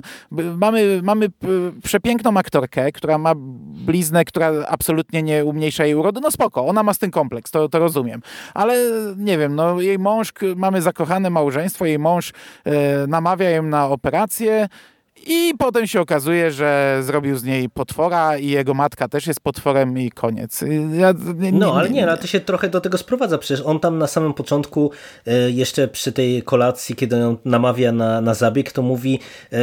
[0.58, 1.30] mamy, mamy
[1.84, 3.34] przepiękną aktorkę, która ma
[3.86, 7.70] bliznę, która absolutnie nie umniejsza jej urody, no spoko, ona ma z tym kompleks, to,
[7.70, 8.22] to rozumiem.
[8.54, 8.76] Ale
[9.18, 12.34] nie wiem, no jej mąż, mamy zakochane małżeństwo, jej mąż
[12.66, 14.68] e, namawia ją na operację,
[15.28, 19.98] i potem się okazuje, że zrobił z niej potwora i jego matka też jest potworem
[19.98, 20.64] i koniec.
[20.94, 23.38] Ja, nie, no, ale nie, nie, no, to się trochę do tego sprowadza.
[23.38, 24.92] Przecież on tam na samym początku,
[25.28, 29.20] e, jeszcze przy tej kolacji, kiedy on namawia na, na zabieg, to mówi
[29.52, 29.58] e,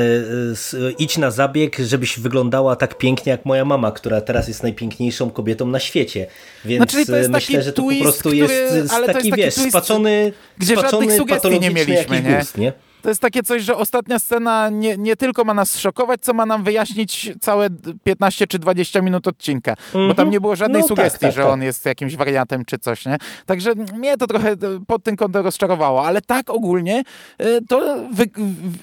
[0.99, 5.67] idź na zabieg, żebyś wyglądała tak pięknie jak moja mama, która teraz jest najpiękniejszą kobietą
[5.67, 6.27] na świecie.
[6.65, 9.55] Więc znaczy, to jest myślę, że to twist, po prostu który, jest taki, taki, wiesz,
[9.55, 12.39] twist, spaczony, gdzie spaczony żadnych sugestii nie mieliśmy, nie?
[12.39, 12.73] Gust, nie?
[13.07, 16.47] To jest takie coś, że ostatnia scena nie, nie tylko ma nas szokować, co ma
[16.47, 17.69] nam wyjaśnić całe
[18.05, 19.71] 15 czy 20 minut odcinka.
[19.71, 20.09] Mm -hmm.
[20.09, 20.31] Bo tam mhm.
[20.31, 23.07] nie było żadnej no, tak, sugestii, tak, tak, że on jest jakimś wariantem czy coś,
[23.07, 23.17] nie?
[23.47, 27.03] Także mnie to trochę pod tym kątem rozczarowało, ale tak ogólnie
[27.41, 27.97] y, to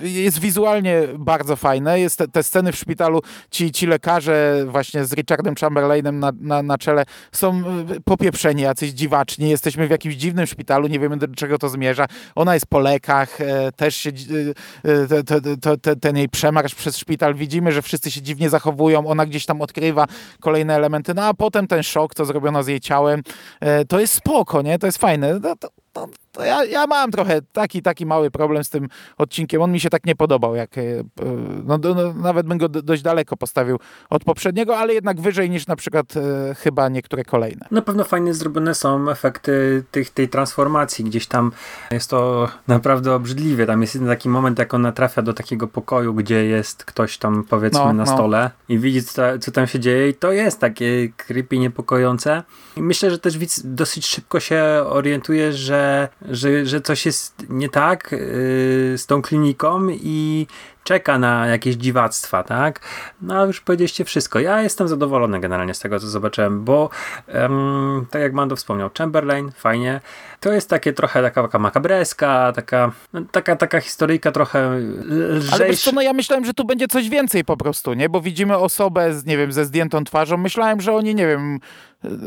[0.01, 1.99] jest wizualnie bardzo fajne.
[1.99, 6.63] Jest te, te, sceny w szpitalu, ci, ci lekarze właśnie z Richardem Chamberlainem na, na,
[6.63, 9.49] na czele są y, popieprzeni, jacyś dziwaczni.
[9.49, 12.05] Jesteśmy w jakimś dziwnym szpitalu, nie wiemy do czego to zmierza.
[12.35, 13.37] Ona jest po lekach,
[13.75, 14.53] też się Y,
[15.91, 19.61] y, ten jej przemarsz przez szpital, widzimy, że wszyscy się dziwnie zachowują, ona gdzieś tam
[19.61, 20.07] odkrywa
[20.39, 23.19] kolejne elementy, no a potem ten szok, co zrobiono z jej ciałem,
[23.81, 24.79] y, to jest spoko, nie?
[24.79, 25.41] To jest fajne.
[25.41, 29.61] To, to, to, to ja, ja mam trochę taki, taki mały problem z tym odcinkiem.
[29.61, 30.81] On mi się tak nie podobał, jak, e,
[31.65, 35.75] no, no, nawet bym go dość daleko postawił od poprzedniego, ale jednak wyżej niż na
[35.75, 37.67] przykład e, chyba niektóre kolejne.
[37.71, 41.05] Na pewno fajnie zrobione są efekty tych, tej transformacji.
[41.05, 41.51] Gdzieś tam
[41.91, 43.65] jest to naprawdę obrzydliwe.
[43.65, 47.43] Tam jest jeden taki moment, jak ona trafia do takiego pokoju, gdzie jest ktoś tam
[47.49, 48.13] powiedzmy no, na no.
[48.13, 52.43] stole i widzi, co, co, tam się dzieje i to jest takie creepy, niepokojące.
[52.77, 57.69] I myślę, że też widz dosyć szybko się orientuje, że że, że coś jest nie
[57.69, 58.17] tak yy,
[58.97, 60.47] z tą kliniką i
[60.83, 62.79] czeka na jakieś dziwactwa, tak?
[63.21, 64.39] No już powiedzieliście wszystko.
[64.39, 66.89] Ja jestem zadowolony generalnie z tego, co zobaczyłem, bo
[67.33, 70.01] um, tak jak Mando wspomniał, Chamberlain, fajnie.
[70.39, 74.69] To jest takie trochę taka, taka makabreska, taka, no, taka, taka historyjka trochę
[75.09, 75.55] lżejsza.
[75.55, 78.09] Ale wiesz co, no ja myślałem, że tu będzie coś więcej po prostu, nie?
[78.09, 80.37] Bo widzimy osobę, z, nie wiem, ze zdjętą twarzą.
[80.37, 81.59] Myślałem, że oni, nie wiem,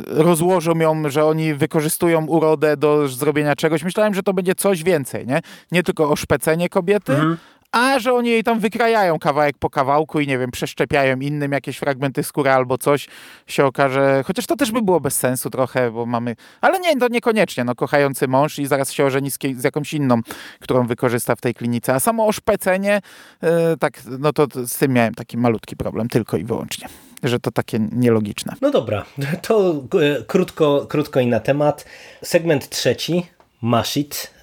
[0.07, 3.83] rozłożą ją, że oni wykorzystują urodę do zrobienia czegoś.
[3.83, 5.41] Myślałem, że to będzie coś więcej, nie?
[5.73, 7.37] Nie tylko oszpecenie kobiety, mhm
[7.73, 11.77] a że oni jej tam wykrajają kawałek po kawałku i nie wiem, przeszczepiają innym jakieś
[11.77, 13.09] fragmenty skóry albo coś
[13.47, 17.09] się okaże, chociaż to też by było bez sensu trochę, bo mamy, ale nie, to
[17.09, 20.21] niekoniecznie, no kochający mąż i zaraz się ożeni z, z jakąś inną,
[20.61, 23.01] którą wykorzysta w tej klinice, a samo oszpecenie,
[23.43, 23.51] yy,
[23.81, 26.89] tak, no to z tym miałem taki malutki problem, tylko i wyłącznie
[27.23, 28.53] że to takie nielogiczne.
[28.61, 29.05] No dobra,
[29.43, 31.85] to e, krótko, krótko i na temat.
[32.23, 33.27] Segment trzeci,
[33.63, 34.35] Mashit,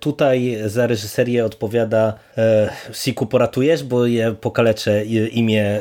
[0.00, 5.80] tutaj za reżyserię odpowiada e, Siku, poratujesz, bo je pokaleczę imię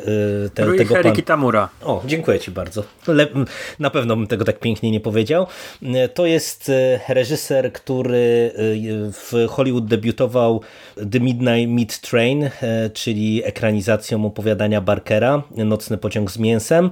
[0.54, 1.12] te, Rui tego pana.
[1.12, 1.69] Kitamura.
[1.84, 2.84] O, dziękuję Ci bardzo.
[3.80, 5.47] Na pewno bym tego tak pięknie nie powiedział.
[6.13, 6.71] To jest
[7.10, 8.52] reżyser, który
[9.13, 10.62] w Hollywood debiutował
[11.12, 12.50] The Midnight Meat Train,
[12.93, 16.89] czyli ekranizacją opowiadania Barkera, Nocny pociąg z mięsem.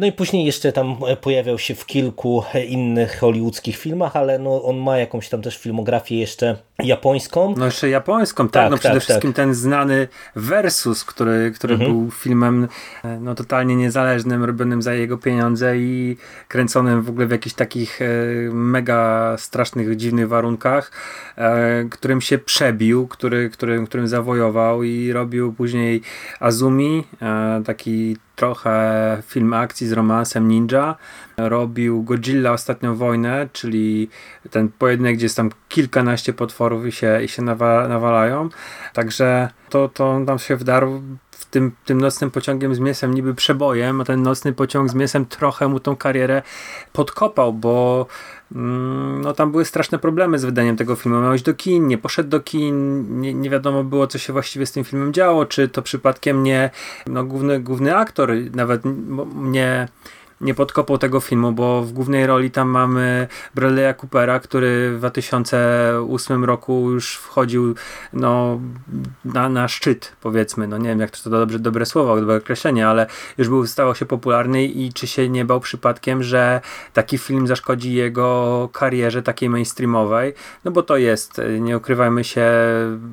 [0.00, 4.76] No i później jeszcze tam pojawiał się w kilku innych hollywoodzkich filmach, ale no on
[4.76, 7.54] ma jakąś tam też filmografię jeszcze japońską.
[7.56, 8.52] No jeszcze japońską, tak.
[8.52, 9.36] tak no przede tak, wszystkim tak.
[9.36, 11.92] ten znany Versus, który, który mhm.
[11.92, 12.68] był filmem
[13.04, 16.16] e, no totalnie niezależnym, robionym za jego pieniądze i
[16.48, 18.06] kręconym w ogóle w jakichś takich e,
[18.52, 20.92] mega strasznych, dziwnych warunkach,
[21.36, 26.02] e, którym się przebił, który, którym, którym zawojował i robił później
[26.40, 27.04] Azumi,
[27.66, 30.96] taki trochę film akcji z romansem ninja.
[31.36, 34.08] Robił Godzilla Ostatnią Wojnę, czyli
[34.50, 38.48] ten pojedynek, gdzie jest tam kilkanaście potworów i się, i się nawalają.
[38.92, 43.34] Także to, to on tam się wdarł w tym, tym nocnym pociągiem z mięsem niby
[43.34, 46.42] przebojem, a ten nocny pociąg z mięsem trochę mu tą karierę
[46.92, 48.06] podkopał, bo
[48.50, 51.20] no tam były straszne problemy z wydaniem tego filmu.
[51.20, 54.66] Miał iść do kin, nie poszedł do kin, nie, nie wiadomo było, co się właściwie
[54.66, 56.70] z tym filmem działo, czy to przypadkiem nie,
[57.06, 58.82] no główny, główny aktor nawet
[59.34, 59.88] nie
[60.40, 66.44] nie podkopał tego filmu, bo w głównej roli tam mamy Bradley'a Coopera, który w 2008
[66.44, 67.74] roku już wchodził
[68.12, 68.60] no,
[69.24, 70.68] na, na szczyt, powiedzmy.
[70.68, 73.06] No nie wiem, jak to, to dobrze, dobre słowo, dobre określenie, ale
[73.38, 76.60] już był, stawał się popularny i czy się nie bał przypadkiem, że
[76.92, 82.46] taki film zaszkodzi jego karierze takiej mainstreamowej, no bo to jest, nie ukrywajmy się,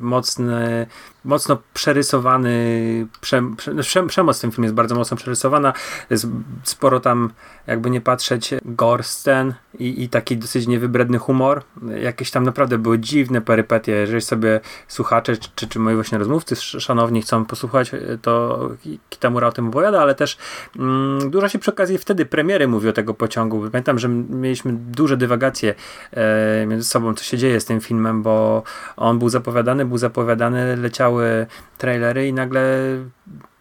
[0.02, 0.88] mocny
[1.26, 3.44] mocno przerysowany, prze,
[3.80, 5.74] prze, przemoc w tym filmie jest bardzo mocno przerysowana,
[6.10, 6.28] jest
[6.64, 7.30] sporo tam,
[7.68, 11.64] jakby nie patrzeć, gore scen i, i taki dosyć niewybredny humor.
[12.02, 17.22] Jakieś tam naprawdę były dziwne perypetie, jeżeli sobie słuchacze, czy, czy moi właśnie rozmówcy szanowni
[17.22, 18.70] chcą posłuchać, to
[19.10, 20.38] Kitamura o tym opowiada, ale też
[20.80, 23.70] mm, dużo się przy okazji wtedy premiery mówi o tego pociągu.
[23.72, 25.76] Pamiętam, że mieliśmy duże dywagacje
[26.12, 28.64] e, między sobą, co się dzieje z tym filmem, bo
[28.98, 31.48] on był zapowiadany, był zapowiadany, leciał leciały
[31.78, 32.62] trailery i nagle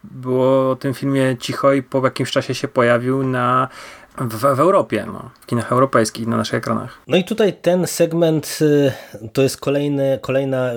[0.03, 3.69] było o tym filmie cicho i po jakimś czasie się pojawił na
[4.17, 6.97] w, w, Europie, no, w kinach europejskich, na naszych ekranach.
[7.07, 8.91] No i tutaj ten segment y,
[9.33, 10.71] to jest kolejny, kolejna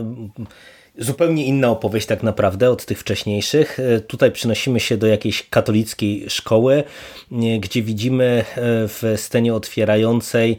[0.99, 3.79] zupełnie inna opowieść tak naprawdę od tych wcześniejszych.
[3.79, 6.85] Y, tutaj przynosimy się do jakiejś katolickiej szkoły,
[7.33, 10.59] y, gdzie widzimy w scenie otwierającej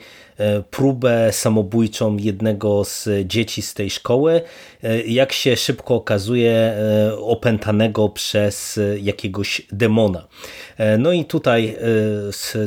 [0.71, 4.41] próbę samobójczą jednego z dzieci z tej szkoły,
[4.83, 10.27] e, jak się szybko okazuje e, opętanego przez jakiegoś demona.
[10.99, 11.77] No i tutaj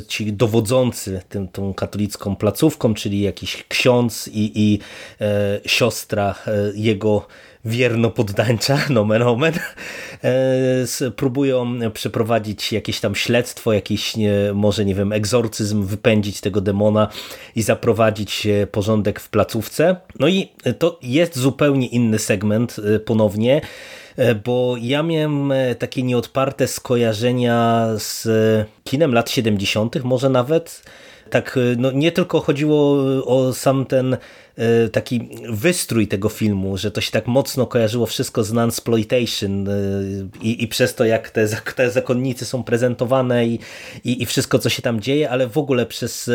[0.08, 4.78] ci dowodzący tym, tą katolicką placówką, czyli jakiś ksiądz i, i
[5.66, 6.34] siostra
[6.74, 7.26] jego
[7.64, 9.60] wierno poddańcza, nomen omen, e,
[11.16, 14.14] próbują przeprowadzić jakieś tam śledztwo, jakiś
[14.54, 17.08] może, nie wiem, egzorcyzm, wypędzić tego demona
[17.56, 19.96] i zaprowadzić porządek w placówce.
[20.18, 23.60] No i to jest zupełnie inny segment e, ponownie,
[24.16, 28.28] e, bo ja miałem takie nieodparte skojarzenia z
[28.84, 30.82] kinem lat 70., może nawet
[31.30, 34.16] tak, no nie tylko chodziło o sam ten
[34.60, 39.72] E, taki wystrój tego filmu, że to się tak mocno kojarzyło wszystko z non-sploitation e,
[40.42, 43.58] i, i przez to jak te, te zakonnice są prezentowane i,
[44.04, 46.30] i, i wszystko co się tam dzieje, ale w ogóle przez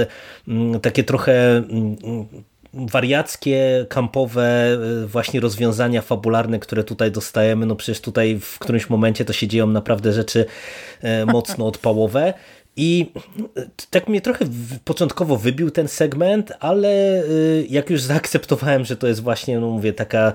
[0.47, 1.95] mm, takie trochę mm,
[2.73, 9.34] wariackie, kampowe właśnie rozwiązania fabularne, które tutaj dostajemy, no przecież tutaj w którymś momencie to
[9.34, 10.45] się dzieją naprawdę rzeczy
[11.25, 12.34] mocno odpałowe
[12.77, 13.11] i
[13.89, 14.45] tak mnie trochę
[14.83, 19.93] początkowo wybił ten segment, ale y, jak już zaakceptowałem, że to jest właśnie, no mówię,
[19.93, 20.33] taka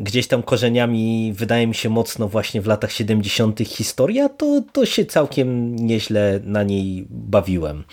[0.00, 3.60] gdzieś tam korzeniami, wydaje mi się mocno właśnie w latach 70.
[3.60, 7.84] historia, to, to się całkiem nieźle na niej bawiłem.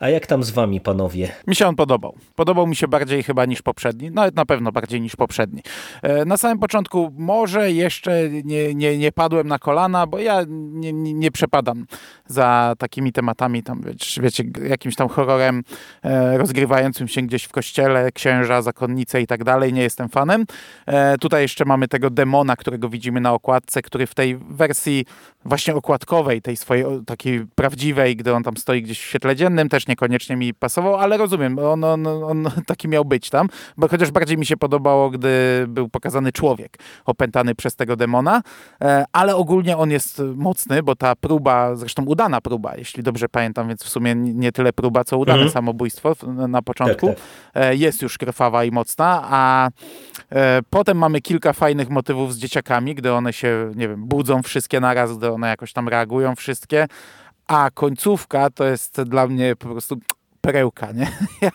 [0.00, 1.28] A jak tam z wami, panowie?
[1.46, 2.14] Mi się on podobał.
[2.34, 4.10] Podobał mi się bardziej chyba niż poprzedni.
[4.10, 5.62] Nawet na pewno bardziej niż poprzedni.
[6.02, 10.92] E, na samym początku może jeszcze nie, nie, nie padłem na kolana, bo ja nie,
[10.92, 11.86] nie, przepadam
[12.26, 13.82] za takimi tematami, tam
[14.22, 15.62] wiecie, jakimś tam horrorem
[16.02, 19.72] e, rozgrywającym się gdzieś w kościele, księża, zakonnice i tak dalej.
[19.72, 20.44] Nie jestem fanem.
[20.86, 25.04] E, tutaj jeszcze mamy tego demona, którego widzimy na okładce, który w tej wersji
[25.44, 29.86] właśnie okładkowej, tej swojej takiej prawdziwej, gdy on tam stoi gdzieś w świetle dziennym, też
[29.86, 34.10] nie niekoniecznie mi pasował, ale rozumiem, on, on, on taki miał być tam, bo chociaż
[34.10, 38.42] bardziej mi się podobało, gdy był pokazany człowiek opętany przez tego demona,
[38.80, 43.68] e, ale ogólnie on jest mocny, bo ta próba, zresztą udana próba, jeśli dobrze pamiętam,
[43.68, 45.52] więc w sumie nie tyle próba, co udane mhm.
[45.52, 46.14] samobójstwo
[46.48, 47.16] na początku, tak,
[47.52, 47.78] tak.
[47.78, 49.70] jest już krwawa i mocna, a
[50.70, 55.18] potem mamy kilka fajnych motywów z dzieciakami, gdy one się, nie wiem, budzą wszystkie naraz,
[55.18, 56.86] gdy one jakoś tam reagują wszystkie,
[57.46, 59.96] a końcówka to jest dla mnie po prostu
[60.44, 61.08] perełka, nie?
[61.42, 61.50] Ja,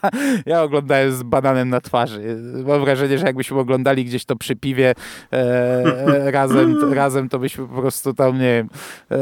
[0.46, 2.38] ja oglądałem z bananem na twarzy.
[2.68, 4.96] Mam wrażenie, że jakbyśmy oglądali gdzieś to przy piwie
[5.34, 8.70] e, razem, razem, to byśmy po prostu tam, nie wiem,
[9.12, 9.18] e,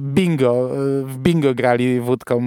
[0.00, 0.70] bingo,
[1.04, 2.40] w bingo grali wódką.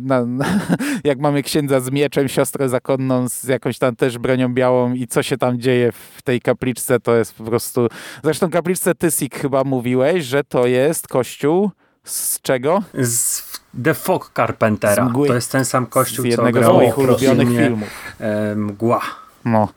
[0.00, 0.44] Na, na,
[1.04, 5.22] jak mamy księdza z mieczem, siostrę zakonną z jakąś tam też bronią białą i co
[5.22, 7.88] się tam dzieje w tej kapliczce, to jest po prostu...
[8.24, 11.70] Zresztą kapliczce Tysik chyba mówiłeś, że to jest kościół
[12.04, 12.82] z czego?
[12.94, 13.42] Z
[13.84, 15.12] The Fog Carpentera.
[15.26, 17.88] To jest ten sam kościół, z jednego co z moich ulubionych filmów.
[18.20, 19.00] E, mgła.
[19.44, 19.68] No,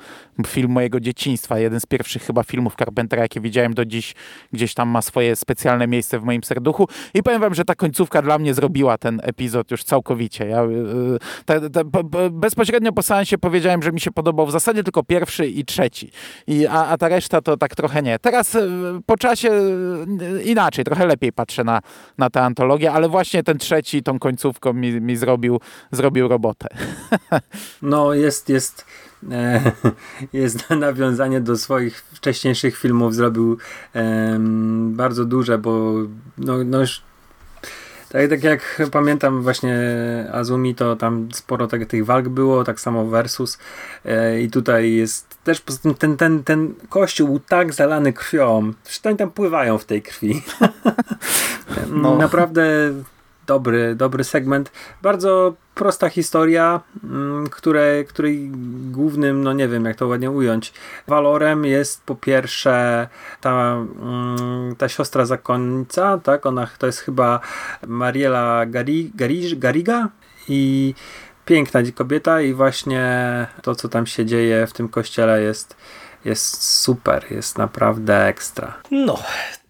[0.48, 4.16] film mojego dzieciństwa, jeden z pierwszych chyba filmów Carpentera, jakie widziałem do dziś,
[4.54, 8.22] gdzieś tam ma swoje specjalne miejsce w moim serduchu i powiem wam, że ta końcówka
[8.22, 10.48] dla mnie zrobiła ten epizod już całkowicie.
[10.48, 11.84] Ja, y, te, te,
[12.32, 16.12] bezpośrednio po seansie powiedziałem, że mi się podobał w zasadzie tylko pierwszy i trzeci,
[16.48, 18.20] I, a, a ta reszta to tak trochę nie.
[18.20, 18.70] Teraz y,
[19.06, 21.82] po czasie y, inaczej, trochę lepiej patrzę na,
[22.18, 25.60] na tę antologię, ale właśnie ten trzeci, tą końcówką mi, mi zrobił,
[25.92, 26.68] zrobił robotę.
[27.82, 28.86] No jest, jest
[29.32, 29.72] E,
[30.34, 33.58] jest nawiązanie do swoich wcześniejszych filmów, zrobił
[34.90, 35.94] bardzo duże, bo
[36.38, 37.02] no, no już
[38.14, 39.78] tak, tak jak pamiętam właśnie
[40.32, 43.58] Azumi, to tam sporo tak, tych walk było, tak samo Versus
[44.06, 48.74] e, i tutaj jest też poza tym ten, ten, ten kościół był tak zalany krwią,
[48.90, 50.42] że oni tam pływają w tej krwi.
[52.02, 52.18] no.
[52.18, 52.94] Naprawdę
[53.48, 54.72] dobry, dobry segment.
[55.02, 58.50] Bardzo prosta historia, mm, które, której
[58.92, 60.74] głównym, no nie wiem jak to ładnie ująć,
[61.08, 63.08] walorem jest po pierwsze
[63.42, 66.46] ta, mm, ta siostra zakonnica, tak?
[66.46, 67.40] Ona to jest chyba
[67.88, 70.10] Mariela Gari, Gari, Gariga
[70.50, 70.94] i
[71.46, 75.76] piękna kobieta i właśnie to, co tam się dzieje w tym kościele jest
[76.26, 78.82] jest super, jest naprawdę ekstra.
[78.92, 79.20] No,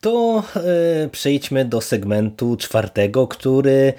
[0.01, 3.93] to e, przejdźmy do segmentu czwartego, który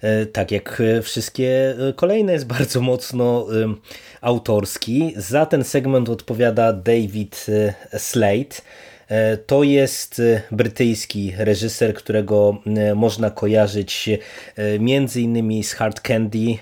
[0.00, 3.74] e, tak jak wszystkie kolejne jest bardzo mocno e,
[4.20, 5.14] autorski.
[5.16, 7.46] Za ten segment odpowiada David
[7.98, 8.56] Slade.
[9.46, 12.58] To jest brytyjski reżyser, którego
[12.94, 14.10] można kojarzyć
[14.80, 16.58] między innymi z Hard Candy,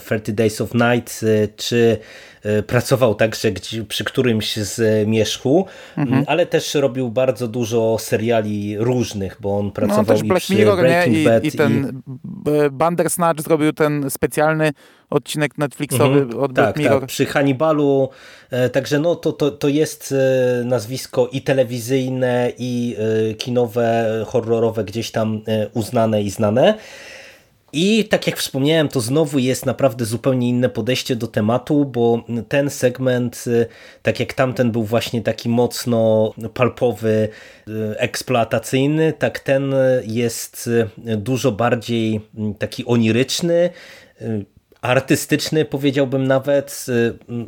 [0.00, 1.20] 30 Days of Night
[1.56, 1.98] czy
[2.44, 3.52] E, pracował także
[3.88, 5.66] przy którymś z Mieszku,
[5.96, 6.24] mhm.
[6.26, 10.54] ale też robił bardzo dużo seriali różnych, bo on pracował no, też i Black przy
[10.54, 11.22] Mirror, Breaking nie?
[11.22, 11.44] I, Bad.
[11.44, 12.70] I ten i...
[12.70, 14.70] Bandersnatch zrobił ten specjalny
[15.12, 16.38] odcinek Netflixowy mhm.
[16.40, 17.00] od tak, Black Mirror.
[17.00, 18.08] Tak, przy Hannibalu,
[18.50, 22.96] e, także no to, to, to jest e, nazwisko i telewizyjne i
[23.38, 25.40] kinowe, horrorowe gdzieś tam
[25.74, 26.78] uznane i znane.
[27.72, 32.70] I tak jak wspomniałem, to znowu jest naprawdę zupełnie inne podejście do tematu, bo ten
[32.70, 33.44] segment,
[34.02, 37.28] tak jak tamten był właśnie taki mocno palpowy,
[37.96, 40.70] eksploatacyjny, tak ten jest
[41.16, 42.20] dużo bardziej
[42.58, 43.70] taki oniryczny,
[44.82, 46.86] artystyczny powiedziałbym nawet.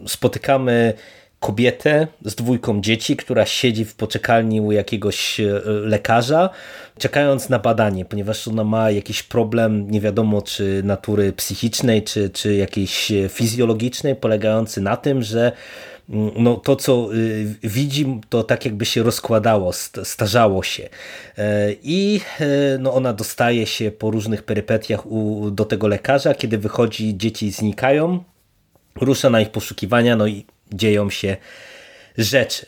[0.07, 0.95] Spotykamy
[1.41, 6.51] kobietę z dwójką dzieci, która siedzi w poczekalni u jakiegoś e, lekarza,
[6.99, 12.55] czekając na badanie, ponieważ ona ma jakiś problem, nie wiadomo czy natury psychicznej, czy, czy
[12.55, 15.53] jakiejś fizjologicznej, polegający na tym, że
[16.09, 19.72] no, to, co y, widzi, to tak jakby się rozkładało,
[20.05, 20.88] starzało się.
[21.38, 22.46] E, I e,
[22.78, 26.34] no, ona dostaje się po różnych perypetiach u, do tego lekarza.
[26.34, 28.24] Kiedy wychodzi, dzieci znikają.
[29.00, 31.36] Rusza na ich poszukiwania, no i dzieją się
[32.18, 32.66] rzeczy.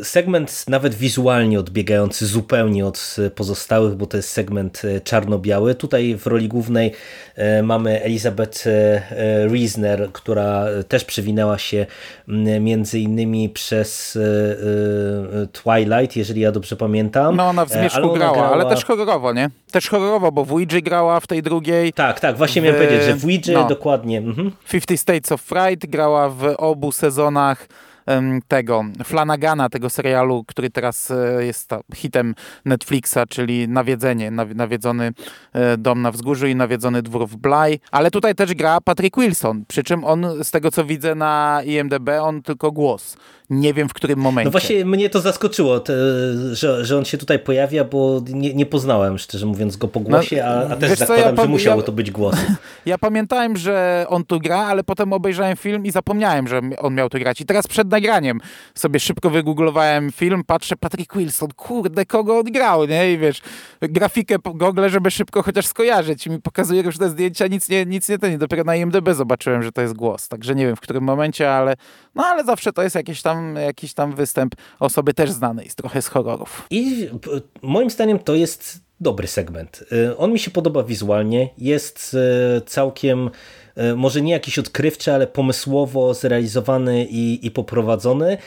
[0.00, 5.74] Y, segment nawet wizualnie odbiegający zupełnie od pozostałych, bo to jest segment y, czarno-biały.
[5.74, 6.92] Tutaj w roli głównej
[7.38, 8.64] y, mamy Elizabeth
[9.50, 11.86] Reisner, która też przewinęła się
[12.60, 14.18] między innymi przez
[15.52, 17.36] Twilight, jeżeli ja dobrze pamiętam.
[17.36, 19.50] No ona w Zmierzchu ale grała, grała, ale też horrorowo, nie?
[19.70, 21.92] Też horrorowo, bo w Ouija grała w tej drugiej.
[21.92, 22.64] Tak, tak, właśnie w...
[22.64, 23.68] miałem powiedzieć, że w Ouija no.
[23.68, 24.18] dokładnie.
[24.18, 24.52] Mhm.
[24.70, 27.66] 50 States of Fright grała w obu sezonach
[28.48, 32.34] tego Flanagana, tego serialu, który teraz e, jest hitem
[32.64, 35.12] Netflixa, czyli Nawiedzenie, Nawiedzony
[35.52, 39.64] e, dom na wzgórzu i Nawiedzony dwór w Bly, ale tutaj też gra Patrick Wilson,
[39.68, 43.16] przy czym on z tego co widzę na IMDB, on tylko głos
[43.50, 44.44] nie wiem w którym momencie.
[44.44, 45.92] No właśnie mnie to zaskoczyło, te,
[46.52, 50.36] że, że on się tutaj pojawia, bo nie, nie poznałem, szczerze mówiąc, go po głosie,
[50.36, 52.36] no, a, a też zakładam, co, ja że musiało ja, to być głos.
[52.86, 57.08] Ja pamiętałem, że on tu gra, ale potem obejrzałem film i zapomniałem, że on miał
[57.08, 57.40] tu grać.
[57.40, 58.40] I teraz przed nagraniem
[58.74, 63.12] sobie szybko wygooglowałem film, patrzę, Patrick Wilson, kurde, kogo on grał, nie?
[63.12, 63.40] I wiesz,
[63.82, 66.26] grafikę po Google, żeby szybko chociaż skojarzyć.
[66.26, 69.72] I mi pokazuje te zdjęcia, nic nie, nic nie ten, dopiero na IMDB zobaczyłem, że
[69.72, 70.28] to jest głos.
[70.28, 71.76] Także nie wiem w którym momencie, ale
[72.14, 76.06] no ale zawsze to jest jakiś tam, jakiś tam występ osoby też znanej, trochę z
[76.06, 76.66] horrorów.
[76.70, 77.08] I
[77.62, 79.84] moim zdaniem to jest dobry segment.
[79.92, 82.16] Y, on mi się podoba wizualnie, jest
[82.58, 83.30] y, całkiem
[83.78, 88.38] y, może nie jakiś odkrywczy, ale pomysłowo zrealizowany i, i poprowadzony.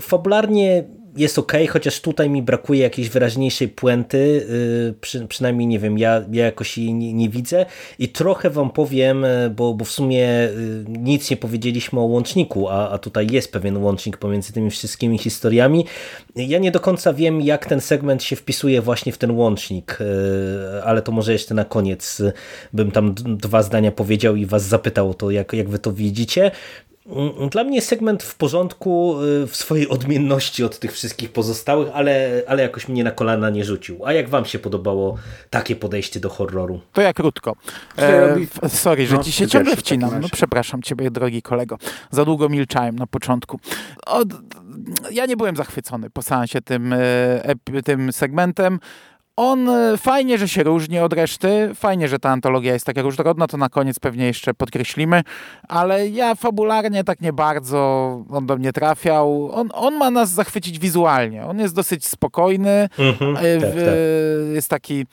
[0.00, 0.84] Fabularnie
[1.16, 6.24] jest ok, chociaż tutaj mi brakuje jakiejś wyraźniejszej puenty, y, przy, przynajmniej nie wiem, ja,
[6.32, 7.66] ja jakoś jej nie, nie, widzę
[7.98, 12.68] i trochę wam powiem, y, bo, bo w sumie y, nic nie powiedzieliśmy o łączniku,
[12.68, 15.84] a, a tutaj jest pewien łącznik pomiędzy tymi wszystkimi historiami.
[16.36, 19.98] Ja nie do końca wiem, jak ten segment się wpisuje właśnie w ten łącznik,
[20.84, 22.22] ale to może jeszcze na koniec
[22.72, 26.50] bym tam dwa zdania powiedział i was zapytał o to, jak, jak wy to widzicie.
[27.08, 32.42] Mm, dla mnie segment w porządku y, w swojej odmienności od tych wszystkich pozostałych, ale,
[32.46, 34.06] ale jakoś mnie na kolana nie rzucił.
[34.06, 35.18] A jak wam się podobało
[35.50, 36.80] takie podejście do horroru?
[36.92, 37.56] To ja krótko.
[37.98, 40.20] E, sorry, że no, ci się ciągle wcinam.
[40.20, 41.78] No przepraszam ciebie, drogi kolego.
[42.10, 43.60] Za długo milczałem na początku.
[44.06, 44.28] Od,
[45.10, 48.78] ja nie byłem zachwycony po seansie tym, e, tym segmentem.
[49.40, 53.46] On e, fajnie, że się różni od reszty, fajnie, że ta antologia jest taka różnorodna,
[53.46, 55.22] to na koniec pewnie jeszcze podkreślimy,
[55.68, 57.78] ale ja fabularnie tak nie bardzo
[58.30, 59.50] on do mnie trafiał.
[59.52, 61.46] On, on ma nas zachwycić wizualnie.
[61.46, 63.78] On jest dosyć spokojny, mhm, e, tak, tak.
[64.52, 65.06] jest taki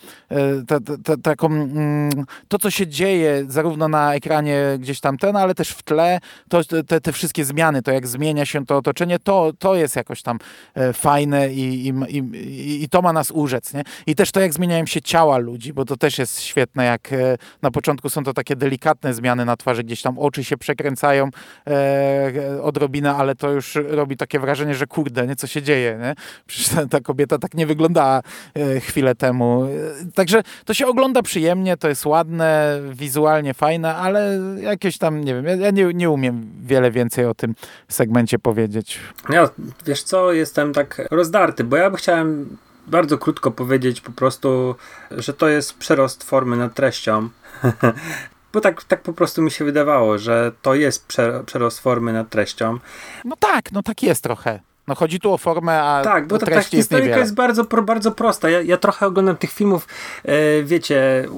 [0.68, 5.56] ta, ta, taką, mm, to co się dzieje zarówno na ekranie gdzieś tam ten, ale
[5.56, 6.20] też w tle,
[6.50, 10.22] to, te, te wszystkie zmiany, to jak zmienia się to otoczenie, to, to jest jakoś
[10.22, 10.40] tam
[10.76, 13.74] e, fajne i, i, i, i to ma nas urzec.
[13.74, 13.84] Nie?
[14.08, 17.14] I i też to, jak zmieniają się ciała ludzi, bo to też jest świetne, jak
[17.14, 21.30] e, na początku są to takie delikatne zmiany na twarzy, gdzieś tam oczy się przekręcają
[21.68, 26.16] e, odrobinę, ale to już robi takie wrażenie, że kurde, nie, co się dzieje, nie?
[26.46, 28.22] Przecież ta, ta kobieta tak nie wyglądała
[28.54, 29.66] e, chwilę temu.
[29.66, 35.36] E, także to się ogląda przyjemnie, to jest ładne, wizualnie fajne, ale jakieś tam, nie
[35.36, 37.56] wiem, ja, nie, nie umiem wiele więcej o tym
[37.88, 39.00] segmencie powiedzieć.
[39.30, 39.50] Ja,
[39.86, 42.58] wiesz co, jestem tak rozdarty, bo ja by chciałem
[42.88, 44.76] bardzo krótko powiedzieć po prostu,
[45.12, 47.30] że to jest przerost formy nad treścią.
[48.54, 51.08] Bo tak, tak po prostu mi się wydawało, że to jest
[51.46, 52.80] przerost formy nad treścią.
[53.26, 54.60] No tak, no tak jest trochę.
[54.88, 58.50] No chodzi tu o formę, a Tak, bo ta, ta historyjka jest bardzo, bardzo prosta.
[58.50, 59.88] Ja, ja trochę oglądam tych filmów,
[60.24, 61.30] e, wiecie,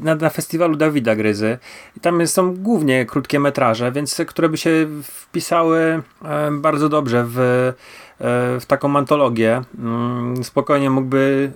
[0.00, 1.58] na, na festiwalu Dawida Gryzy.
[1.96, 7.72] I tam są głównie krótkie metraże, więc które by się wpisały e, bardzo dobrze w
[8.20, 9.62] w taką antologię.
[9.78, 11.52] Mm, spokojnie mógłby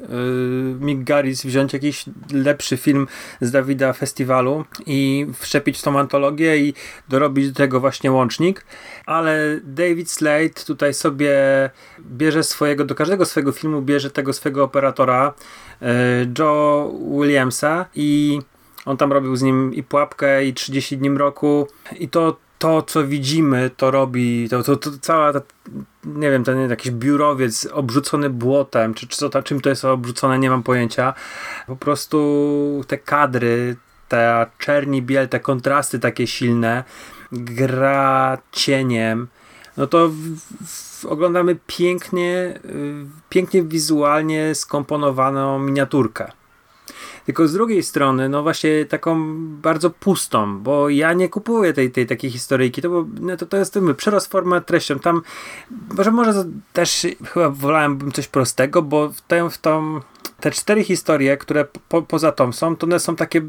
[0.80, 3.06] y, Mick Garris wziąć jakiś lepszy film
[3.40, 6.74] z Dawida Festiwalu i wszczepić w tą antologię i
[7.08, 8.64] dorobić do tego właśnie łącznik,
[9.06, 11.34] ale David Slade tutaj sobie
[12.00, 15.34] bierze swojego, do każdego swojego filmu bierze tego swojego operatora
[15.82, 15.86] y,
[16.38, 18.40] Joe Williamsa i
[18.84, 23.06] on tam robił z nim i Pułapkę i 30 dni mroku i to to, co
[23.06, 25.40] widzimy, to robi, to, to, to cała ta,
[26.04, 30.50] nie wiem, ten jakiś biurowiec obrzucony błotem, czy, czy to, czym to jest obrzucone, nie
[30.50, 31.14] mam pojęcia.
[31.66, 33.76] Po prostu te kadry,
[34.08, 36.84] ta czerni biel, te kontrasty takie silne,
[37.32, 39.28] gra cieniem,
[39.76, 40.36] no to w,
[40.66, 46.32] w, oglądamy pięknie, y, pięknie wizualnie skomponowaną miniaturkę.
[47.26, 52.06] Tylko z drugiej strony, no właśnie taką bardzo pustą, bo ja nie kupuję tej, tej
[52.06, 54.98] takiej historyjki, to, bo, no to, to jest ten przerost format treścią.
[54.98, 55.22] Tam
[55.96, 60.00] może, może też chyba wolałem coś prostego, bo w, tę, w tą
[60.40, 63.42] te cztery historie, które po, poza tą są, to one są takie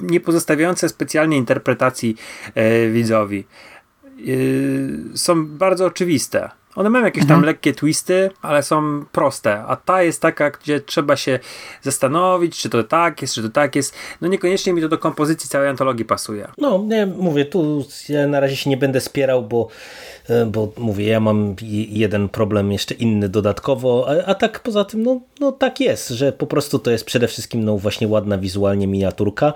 [0.00, 2.16] nie pozostawiające specjalnie interpretacji
[2.54, 3.44] e, widzowi.
[4.04, 6.50] E, są bardzo oczywiste.
[6.76, 7.46] One mają jakieś tam mhm.
[7.46, 11.38] lekkie twisty, ale są proste, a ta jest taka, gdzie trzeba się
[11.82, 13.94] zastanowić, czy to tak jest, czy to tak jest.
[14.20, 16.48] No niekoniecznie mi to do kompozycji całej antologii pasuje.
[16.58, 19.68] No, nie, mówię, tu ja na razie się nie będę spierał, bo,
[20.28, 21.56] e, bo mówię, ja mam
[21.88, 26.32] jeden problem jeszcze inny dodatkowo, a, a tak poza tym, no, no tak jest, że
[26.32, 29.52] po prostu to jest przede wszystkim no właśnie ładna wizualnie miniaturka.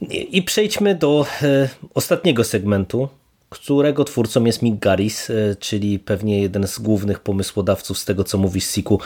[0.00, 3.08] I, i przejdźmy do e, ostatniego segmentu,
[3.48, 8.38] którego twórcą jest Mick Garris, e, czyli pewnie jeden z głównych pomysłodawców z tego, co
[8.38, 9.00] mówi Siku,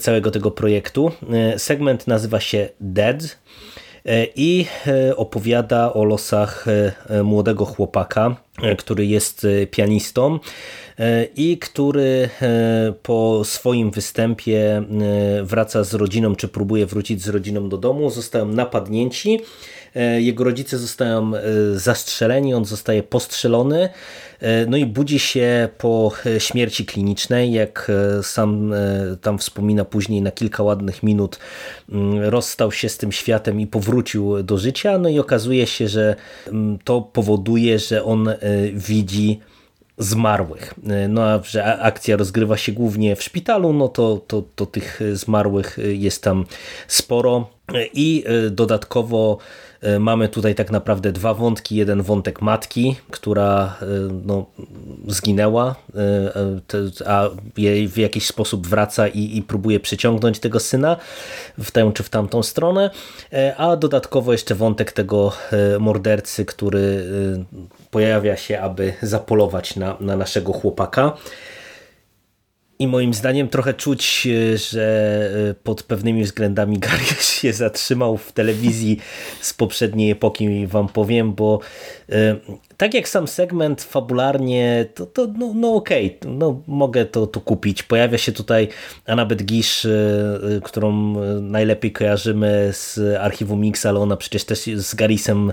[0.00, 1.10] całego tego projektu.
[1.32, 3.38] E, segment nazywa się Dead
[4.04, 4.66] e, i
[5.16, 6.66] opowiada o losach
[7.24, 8.36] młodego chłopaka,
[8.78, 10.38] który jest pianistą
[11.36, 12.28] i który
[13.02, 14.82] po swoim występie
[15.42, 18.10] wraca z rodziną, czy próbuje wrócić z rodziną do domu.
[18.10, 19.40] Zostają napadnięci
[20.18, 21.42] jego rodzice zostają e,
[21.74, 23.88] zastrzeleni, on zostaje postrzelony,
[24.40, 27.90] e, no i budzi się po śmierci klinicznej, jak
[28.22, 28.74] sam
[29.22, 31.38] tam wspomina później na kilka ładnych minut,
[31.92, 36.16] mm, rozstał się z tym światem i powrócił do życia, no i okazuje się, że
[36.46, 38.28] mm, to powoduje, że on
[38.72, 39.40] widzi
[39.98, 40.74] zmarłych.
[41.08, 45.78] No a że akcja rozgrywa się głównie w szpitalu, no to, to, to tych zmarłych
[45.92, 46.44] jest tam
[46.88, 47.50] sporo
[47.92, 49.63] i dodatkowo E,
[50.00, 51.76] mamy tutaj tak naprawdę dwa wątki.
[51.76, 53.86] Jeden wątek matki, która e,
[54.24, 54.46] no,
[55.06, 60.96] zginęła, e, a jej w jakiś sposób wraca i, i próbuje przyciągnąć tego syna
[61.58, 62.90] w tę czy w tamtą stronę,
[63.56, 65.32] a dodatkowo jeszcze wątek tego
[65.80, 67.04] mordercy, który
[67.90, 71.16] pojawia się, aby zapolować na, na naszego chłopaka.
[72.78, 78.32] I moim zdaniem trochę czuć, e, że e, pod pewnymi względami Gary się zatrzymał w
[78.32, 78.98] telewizji
[79.40, 81.60] z poprzedniej epoki, wam powiem, bo
[82.08, 82.36] e,
[82.76, 87.40] tak jak sam segment fabularnie, to, to no, no okej, okay, no mogę to, to
[87.40, 87.82] kupić.
[87.82, 88.68] Pojawia się tutaj
[89.06, 89.86] Annabeth Gish,
[90.62, 95.52] którą najlepiej kojarzymy z archiwum Mix, ale ona przecież też z Garisem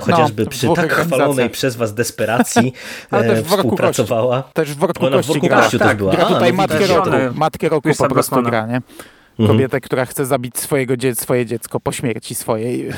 [0.00, 2.72] chociażby no, przy tak chwalonej przez was desperacji
[3.46, 4.42] współpracowała.
[4.42, 6.12] Też w Worku Ona w Worku Kości też była.
[6.12, 8.82] A, tutaj matkę roku, matkę roku po prostu gra, nie?
[9.38, 9.48] Mhm.
[9.48, 9.80] Kobietę, mhm.
[9.80, 12.88] która chce zabić swojego dzie swoje dziecko po śmierci swojej.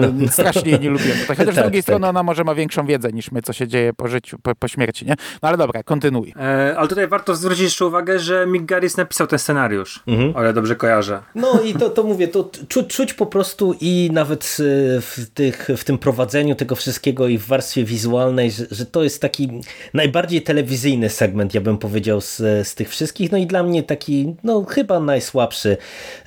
[0.00, 0.28] No.
[0.28, 1.18] Strasznie jej nie lubiłem.
[1.28, 1.82] Chociaż tak, z drugiej tak.
[1.82, 4.68] strony ona może ma większą wiedzę niż my, co się dzieje po życiu, po, po
[4.68, 5.14] śmierci, nie?
[5.42, 6.34] No ale dobra, kontynuuj.
[6.40, 10.32] E, ale tutaj warto zwrócić jeszcze uwagę, że Mick Garris napisał ten scenariusz, mhm.
[10.36, 11.22] ale dobrze kojarzę.
[11.34, 15.68] No i to, to mówię, to czu, czuć po prostu i nawet e, w, tych,
[15.76, 19.60] w tym prowadzeniu tego wszystkiego i w warstwie wizualnej, że, że to jest taki
[19.94, 22.36] najbardziej telewizyjny segment, ja bym powiedział, z,
[22.68, 23.32] z tych wszystkich.
[23.32, 25.71] No i dla mnie taki, no chyba najsłabszy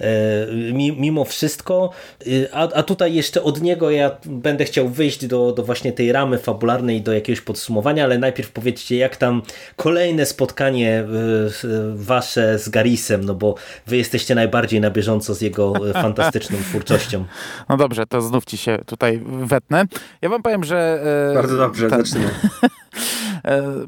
[0.02, 0.08] E,
[0.98, 1.90] mimo wszystko.
[2.22, 6.12] E, a, a tutaj jeszcze od niego ja będę chciał wyjść do, do właśnie tej
[6.12, 9.42] ramy fabularnej, do jakiegoś podsumowania, ale najpierw powiedzcie, jak tam
[9.76, 11.06] kolejne spotkanie e,
[11.96, 13.56] wasze z Garisem, no bo
[13.88, 17.26] wy jesteście najbardziej na bieżąco z jego fantastyczną twórczością.
[17.70, 19.86] No dobrze, to znów ci się tutaj wetnę.
[20.22, 21.04] Ja wam powiem, że...
[21.34, 22.06] Bardzo dobrze, ten...
[22.06, 22.32] zaczniemy.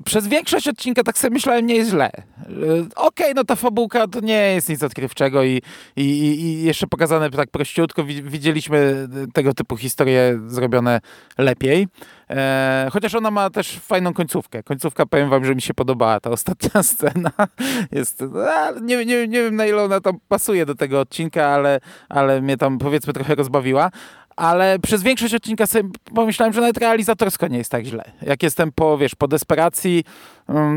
[0.06, 2.12] Przez większość odcinka tak sobie myślałem, nie jest źle.
[2.48, 5.62] Okej, okay, no ta fabułka to nie jest nic odkrywczego i,
[5.96, 6.04] i,
[6.42, 8.04] i jeszcze pokazane tak prościutko.
[8.04, 11.02] Widzieliśmy tego typu historie zrobione
[11.38, 11.88] lepiej.
[12.30, 14.64] E, chociaż ona ma też fajną końcówkę.
[14.64, 16.20] Końcówka, powiem wam, że mi się podobała.
[16.20, 17.32] Ta ostatnia scena
[17.92, 18.24] jest...
[18.82, 21.80] nie, nie, nie wiem, na ile ona tam pasuje do tego odcinka, ale,
[22.10, 23.92] ale mnie tam, powiedzmy, trochę rozbawiła
[24.38, 28.04] ale przez większość odcinka sobie pomyślałem, że nawet realizatorsko nie jest tak źle.
[28.22, 30.04] Jak jestem po, wiesz, po desperacji,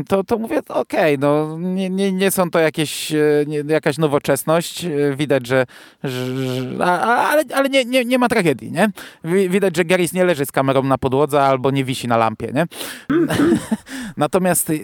[0.07, 3.97] to, to mówię, okej, okay, no nie, nie, nie są to jakieś, e, nie, jakaś
[3.97, 4.85] nowoczesność.
[4.85, 5.65] E, widać, że,
[6.03, 8.89] że ale, ale nie, nie, nie ma tragedii, nie?
[9.49, 12.65] Widać, że Garys nie leży z kamerą na podłodze albo nie wisi na lampie, nie?
[14.17, 14.75] Natomiast e,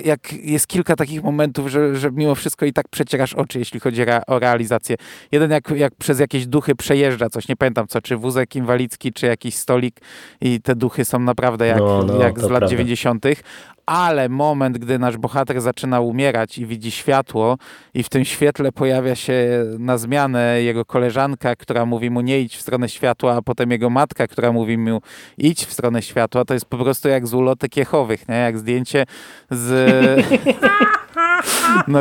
[0.00, 4.02] jak jest kilka takich momentów, że, że mimo wszystko i tak przecierasz oczy, jeśli chodzi
[4.26, 4.96] o realizację.
[5.32, 9.26] Jeden jak, jak przez jakieś duchy przejeżdża coś, nie pamiętam co, czy wózek inwalidzki, czy
[9.26, 10.00] jakiś stolik
[10.40, 12.66] i te duchy są naprawdę jak, no, no, jak z lat prawda.
[12.66, 13.26] 90.,
[13.86, 17.58] ale moment, gdy nasz bohater zaczyna umierać i widzi światło
[17.94, 22.56] i w tym świetle pojawia się na zmianę jego koleżanka, która mówi mu nie idź
[22.56, 25.00] w stronę światła, a potem jego matka, która mówi mu
[25.38, 28.34] idź w stronę światła, to jest po prostu jak z ulotek Jehowych, nie?
[28.34, 29.06] jak zdjęcie
[29.50, 29.66] z...
[31.88, 32.00] No,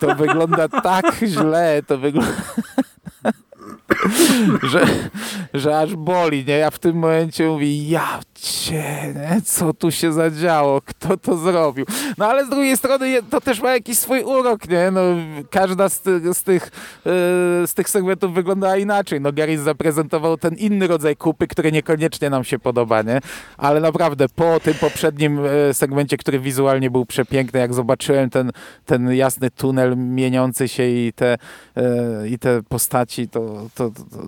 [0.00, 2.32] to wygląda tak źle, to wygląda
[4.72, 4.86] że,
[5.54, 6.58] że aż boli, nie?
[6.58, 9.42] Ja w tym momencie mówię, ja cię, nie?
[9.44, 11.86] co tu się zadziało, kto to zrobił?
[12.18, 14.90] No ale z drugiej strony to też ma jakiś swój urok, nie?
[14.90, 15.00] No,
[15.50, 16.62] każda z, ty, z, tych,
[17.04, 17.12] yy,
[17.66, 19.20] z tych segmentów wyglądała inaczej.
[19.20, 23.20] No Gary zaprezentował ten inny rodzaj kupy, który niekoniecznie nam się podoba, nie?
[23.56, 28.52] Ale naprawdę po tym poprzednim yy, segmencie, który wizualnie był przepiękny, jak zobaczyłem ten,
[28.86, 31.38] ten jasny tunel mieniący się i te,
[31.76, 34.22] yy, i te postaci, to, to, to, to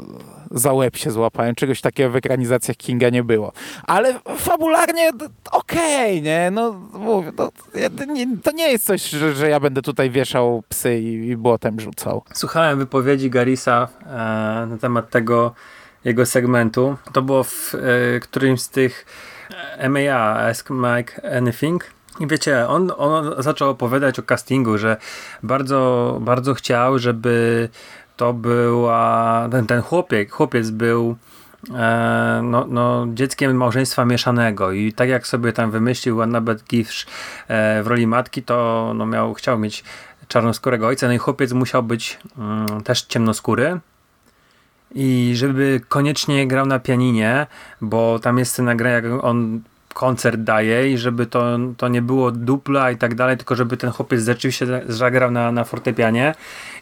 [0.50, 1.54] za łeb się złapałem.
[1.54, 3.52] Czegoś takiego w ekranizacjach Kinga nie było.
[3.82, 4.03] Ale
[4.36, 5.10] fabularnie
[5.50, 6.50] okej, okay, nie?
[6.50, 7.52] No mówię, to,
[8.42, 12.22] to, nie jest coś, że, że ja będę tutaj wieszał psy i, i błotem rzucał.
[12.34, 14.06] Słuchałem wypowiedzi Garisa e,
[14.66, 15.54] na temat tego
[16.04, 16.96] jego segmentu.
[17.12, 19.06] To było w e, którymś z tych
[19.78, 21.84] e, MAA, Ask Mike Anything.
[22.20, 24.96] I wiecie, on, on zaczął opowiadać o castingu, że
[25.42, 27.68] bardzo, bardzo chciał, żeby
[28.16, 31.16] to była, ten, ten chłopiec, chłopiec był
[32.42, 37.06] no, no, dzieckiem małżeństwa mieszanego i tak jak sobie tam wymyślił Annabeth Giffsh
[37.48, 39.84] e, w roli matki, to no, miał, chciał mieć
[40.28, 43.80] czarnoskórego ojca, no i chłopiec musiał być mm, też ciemnoskóry
[44.94, 47.46] i żeby koniecznie grał na pianinie,
[47.80, 49.60] bo tam jest scena gra, jak on
[49.94, 53.90] koncert daje i żeby to, to nie było dupla i tak dalej, tylko żeby ten
[53.90, 56.34] chłopiec rzeczywiście zagrał na, na fortepianie.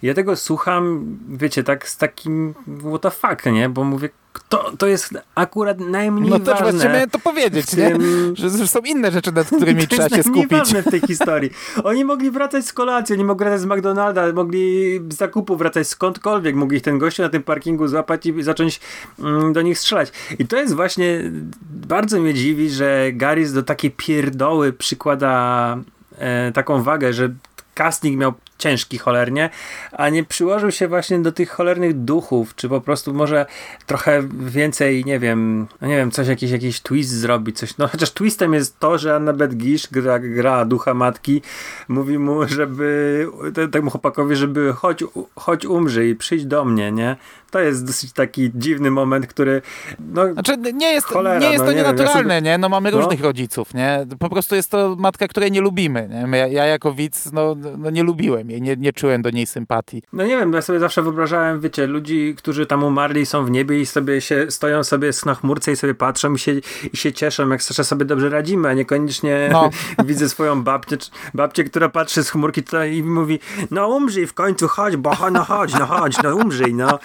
[0.03, 2.55] I ja tego słucham, wiecie, tak z takim
[2.89, 3.69] what the fuck, nie?
[3.69, 4.09] Bo mówię,
[4.49, 6.47] to, to jest akurat najmniej ważne.
[6.47, 8.03] No też właśnie miałem to powiedzieć, tym...
[8.37, 10.71] Że, że, są inne rzeczy, nad którymi trzeba się skupić.
[10.71, 11.51] To jest w tej historii.
[11.85, 16.55] Oni mogli wracać z kolacji, oni mogli wracać z McDonalda, mogli z zakupu wracać skądkolwiek,
[16.55, 18.81] mogli ich ten gościu na tym parkingu złapać i zacząć
[19.19, 20.13] mm, do nich strzelać.
[20.39, 21.31] I to jest właśnie,
[21.63, 25.77] bardzo mnie dziwi, że Garys do takiej pierdoły przykłada
[26.19, 27.29] e, taką wagę, że
[27.75, 28.33] casting miał
[28.63, 29.51] ciężki cholernie,
[29.93, 33.47] a nie przyłożył się właśnie do tych cholernych duchów, czy po prostu może
[33.87, 38.11] trochę więcej, nie wiem, no nie wiem, coś, jakiś, jakiś twist zrobić, coś, no chociaż
[38.11, 41.43] twistem jest to, że Annabeth Gish gra, gra ducha matki,
[41.89, 43.27] mówi mu, żeby,
[43.73, 45.05] temu chłopakowi, żeby chodź,
[45.37, 47.17] chodź umrzyj, przyjdź do mnie, nie?
[47.53, 49.63] To jest dosyć taki dziwny moment, który.
[49.99, 52.59] No, znaczy, nie jest, cholera, nie jest to no, nienaturalne, nie, nie?
[52.59, 52.97] No mamy no.
[52.97, 54.07] różnych rodziców, nie?
[54.19, 56.09] Po prostu jest to matka, której nie lubimy.
[56.09, 56.39] Nie?
[56.39, 60.03] Ja, ja jako widz no, no nie lubiłem jej, nie, nie czułem do niej sympatii.
[60.13, 63.81] No nie wiem, ja sobie zawsze wyobrażałem, wiecie, ludzi, którzy tam umarli, są w niebie
[63.81, 66.53] i sobie się stoją sobie na chmurce i sobie patrzą i się,
[66.93, 69.71] i się cieszą, jak sobie dobrze radzimy, a niekoniecznie no.
[70.05, 70.97] widzę swoją babcię,
[71.35, 73.39] babcię, która patrzy z chmurki i mówi,
[73.71, 76.99] no umrzyj w końcu, chodź, bo no chodź, no chodź, no umrzyj, no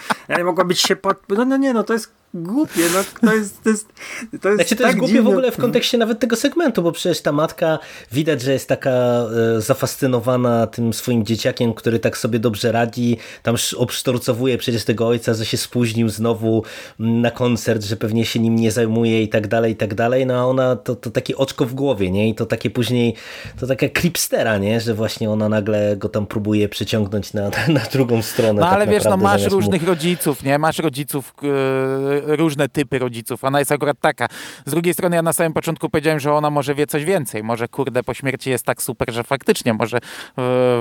[0.44, 1.18] mogła być się pod...
[1.28, 3.88] No, no nie, no to jest głupie, no to jest to jest,
[4.40, 5.30] to jest, znaczy, to tak jest głupie dziwne.
[5.30, 7.78] w ogóle w kontekście nawet tego segmentu, bo przecież ta matka
[8.12, 13.56] widać, że jest taka e, zafascynowana tym swoim dzieciakiem, który tak sobie dobrze radzi, tam
[13.76, 16.62] obsztorcowuje przecież tego ojca, że się spóźnił znowu
[16.98, 20.34] na koncert, że pewnie się nim nie zajmuje i tak dalej, i tak dalej, no
[20.34, 22.28] a ona to, to takie oczko w głowie, nie?
[22.28, 23.14] I to takie później,
[23.60, 24.80] to taka klipstera, nie?
[24.80, 28.52] Że właśnie ona nagle go tam próbuje przyciągnąć na, na drugą stronę.
[28.52, 29.88] No tak ale wiesz, no masz różnych mu...
[29.88, 30.58] rodziców, nie?
[30.58, 33.44] Masz rodziców yy różne typy rodziców.
[33.44, 34.28] Ona jest akurat taka.
[34.66, 37.42] Z drugiej strony ja na samym początku powiedziałem, że ona może wie coś więcej.
[37.42, 40.00] Może kurde po śmierci jest tak super, że faktycznie może e,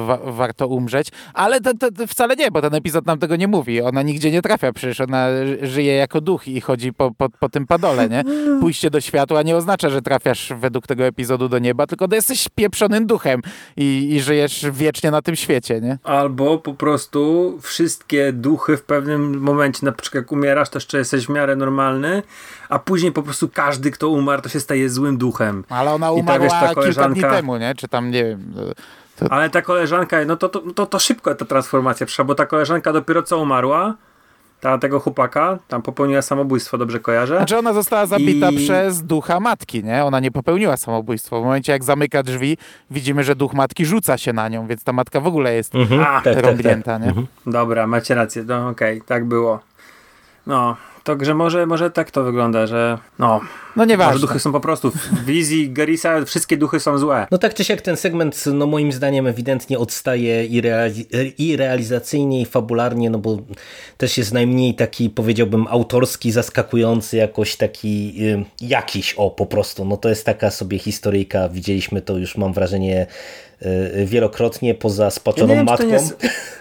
[0.06, 1.08] wa warto umrzeć.
[1.34, 3.82] Ale to, to, wcale nie, bo ten epizod nam tego nie mówi.
[3.82, 5.28] Ona nigdzie nie trafia, przecież ona
[5.62, 8.24] żyje jako duch i chodzi po, po, po tym padole, nie?
[8.62, 13.06] Pójście do światła nie oznacza, że trafiasz według tego epizodu do nieba, tylko jesteś pieprzonym
[13.06, 13.42] duchem
[13.78, 15.98] i, i żyjesz wiecznie na tym świecie, nie?
[16.04, 21.27] Albo po prostu wszystkie duchy w pewnym momencie, na przykład jak umierasz, to jeszcze jesteś
[21.28, 22.24] w miarę normalny,
[22.70, 25.64] a później po prostu każdy, kto umarł, to się staje złym duchem.
[25.70, 27.14] Ale ona umarła ta, wiesz, ta koleżanka...
[27.14, 27.76] kilka dni temu, nie?
[27.76, 28.54] Czy tam, nie wiem...
[29.16, 29.32] To...
[29.32, 32.94] Ale ta koleżanka, no to, to, to, to szybko ta transformacja przyszła, bo ta koleżanka
[32.94, 33.96] dopiero co umarła,
[34.62, 37.38] ta, tego chłopaka, tam popełniła samobójstwo, dobrze kojarzę.
[37.38, 38.58] Znaczy ona została zabita I...
[38.58, 40.06] przez ducha matki, nie?
[40.06, 41.40] Ona nie popełniła samobójstwa.
[41.40, 42.58] W momencie jak zamyka drzwi,
[42.92, 46.02] widzimy, że duch matki rzuca się na nią, więc ta matka w ogóle jest mhm,
[46.02, 47.02] A, tak, rąbnięta, tak, tak.
[47.02, 47.08] nie?
[47.08, 47.28] Mhm.
[47.46, 49.60] Dobra, macie rację, no okej, okay, tak było.
[50.48, 50.76] No,
[51.08, 53.42] Także może, może tak to wygląda, że no,
[53.76, 54.14] no nieważne.
[54.14, 57.28] Może duchy są po prostu w wizji Garisa, wszystkie duchy są złe.
[57.32, 61.06] No tak czy siak ten segment, no moim zdaniem ewidentnie odstaje i, reali
[61.38, 63.38] i realizacyjnie i fabularnie, no bo
[63.98, 69.98] też jest najmniej taki powiedziałbym autorski, zaskakujący, jakoś taki y, jakiś, o po prostu, no
[69.98, 73.08] to jest taka sobie historyjka, widzieliśmy to już mam wrażenie
[73.66, 75.86] Y, wielokrotnie poza spaczoną ja matką.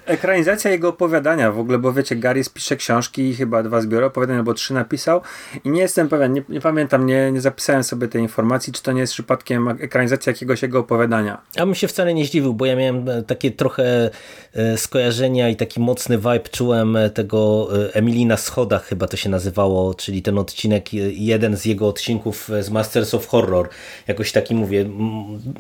[0.06, 4.36] ekranizacja jego opowiadania w ogóle, bo wiecie, Gary pisze książki i chyba dwa zbiory opowiadań
[4.36, 5.20] albo trzy napisał
[5.64, 8.92] i nie jestem pewien, nie, nie, pamiętam, nie, nie zapisałem sobie tej informacji, czy to
[8.92, 11.40] nie jest przypadkiem ekranizacja jakiegoś jego opowiadania.
[11.56, 14.10] Ja bym się wcale nie zdziwił, bo ja miałem e, takie trochę
[14.52, 19.28] e, skojarzenia i taki mocny vibe czułem e, tego Emilii na schodach chyba to się
[19.28, 23.68] nazywało, czyli ten odcinek, jeden z jego odcinków z Masters of Horror.
[24.06, 24.84] Jakoś taki mówię,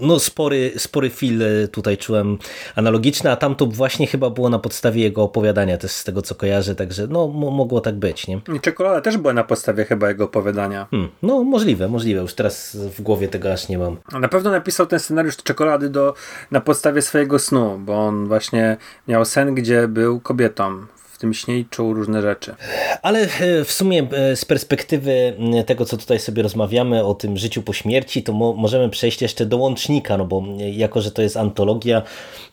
[0.00, 2.38] no spory, spory E, tutaj czułem
[2.74, 6.34] analogiczny, a tam to właśnie chyba było na podstawie jego opowiadania też z tego co
[6.34, 8.26] kojarzę, także no mogło tak być.
[8.26, 8.40] Nie?
[8.54, 10.86] I czekolada też była na podstawie chyba jego opowiadania.
[10.90, 13.96] Hmm, no możliwe, możliwe, już teraz w głowie tego aż nie mam.
[14.20, 16.14] Na pewno napisał ten scenariusz czekolady do,
[16.50, 18.76] na podstawie swojego snu, bo on właśnie
[19.08, 20.86] miał sen, gdzie był kobietą
[21.16, 22.54] w tym śnie i czuł różne rzeczy.
[23.02, 25.34] Ale e, w sumie e, z perspektywy
[25.66, 29.46] tego, co tutaj sobie rozmawiamy o tym życiu po śmierci, to mo możemy przejść jeszcze
[29.46, 30.42] do łącznika, no bo
[30.72, 32.02] jako, że to jest antologia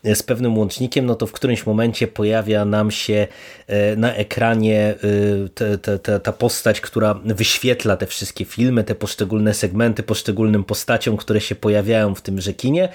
[0.03, 3.27] e, z pewnym łącznikiem, no to w którymś momencie pojawia nam się
[3.97, 4.95] na ekranie
[5.55, 11.17] te, te, te, ta postać, która wyświetla te wszystkie filmy, te poszczególne segmenty, poszczególnym postaciom,
[11.17, 12.89] które się pojawiają w tym rzekinie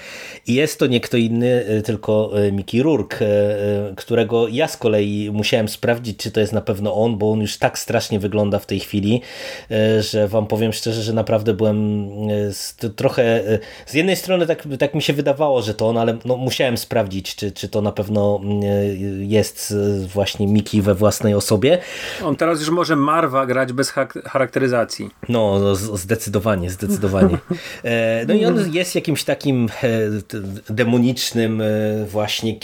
[0.46, 3.24] i jest to nie kto inny, tylko Mickey Rourke,
[3.96, 7.40] którego ja z kolei musiałem musiałem sprawdzić, czy to jest na pewno on, bo on
[7.40, 9.22] już tak strasznie wygląda w tej chwili,
[9.70, 12.08] e, że wam powiem szczerze, że naprawdę byłem
[12.84, 13.42] e, trochę,
[13.86, 17.36] z jednej strony tak, tak mi się wydawało, że to on, ale no, musiałem sprawdzić,
[17.36, 18.40] czy, czy to na pewno
[19.20, 19.74] jest
[20.06, 21.78] właśnie Miki we własnej osobie.
[22.24, 23.92] On teraz już może Marwa grać bez
[24.24, 25.10] charakteryzacji.
[25.28, 27.38] No, no zdecydowanie, zdecydowanie.
[28.28, 29.68] No i on jest jakimś takim
[30.70, 31.62] demonicznym
[32.06, 32.54] właśnie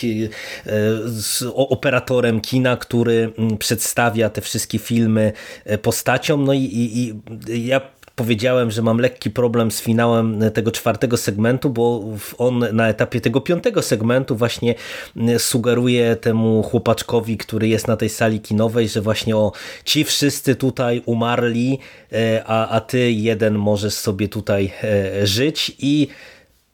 [1.55, 5.33] operatorem kina, który mm, przedstawia te wszystkie filmy
[5.65, 6.45] e, postaciom.
[6.45, 7.15] No i, i,
[7.53, 7.81] i ja
[8.17, 12.05] powiedziałem, że mam lekki problem z finałem tego czwartego segmentu, bo
[12.39, 14.75] on na etapie tego piątego segmentu właśnie
[15.17, 19.53] mm, sugeruje temu chłopaczkowi, który jest na tej sali kinowej, że właśnie o
[19.85, 21.79] ci wszyscy tutaj umarli,
[22.13, 26.09] e, a, a ty jeden możesz sobie tutaj e, żyć i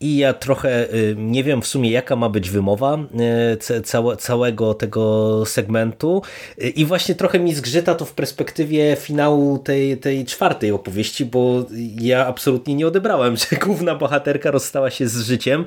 [0.01, 2.99] i ja trochę y, nie wiem w sumie jaka ma być wymowa
[3.71, 6.23] y, całego tego segmentu.
[6.63, 11.65] Y, i właśnie trochę mi zgrzyta to w perspektywie finału tej, tej czwartej opowieści, bo
[12.01, 15.65] ja absolutnie nie odebrałem, że główna bohaterka rozstała się z życiem,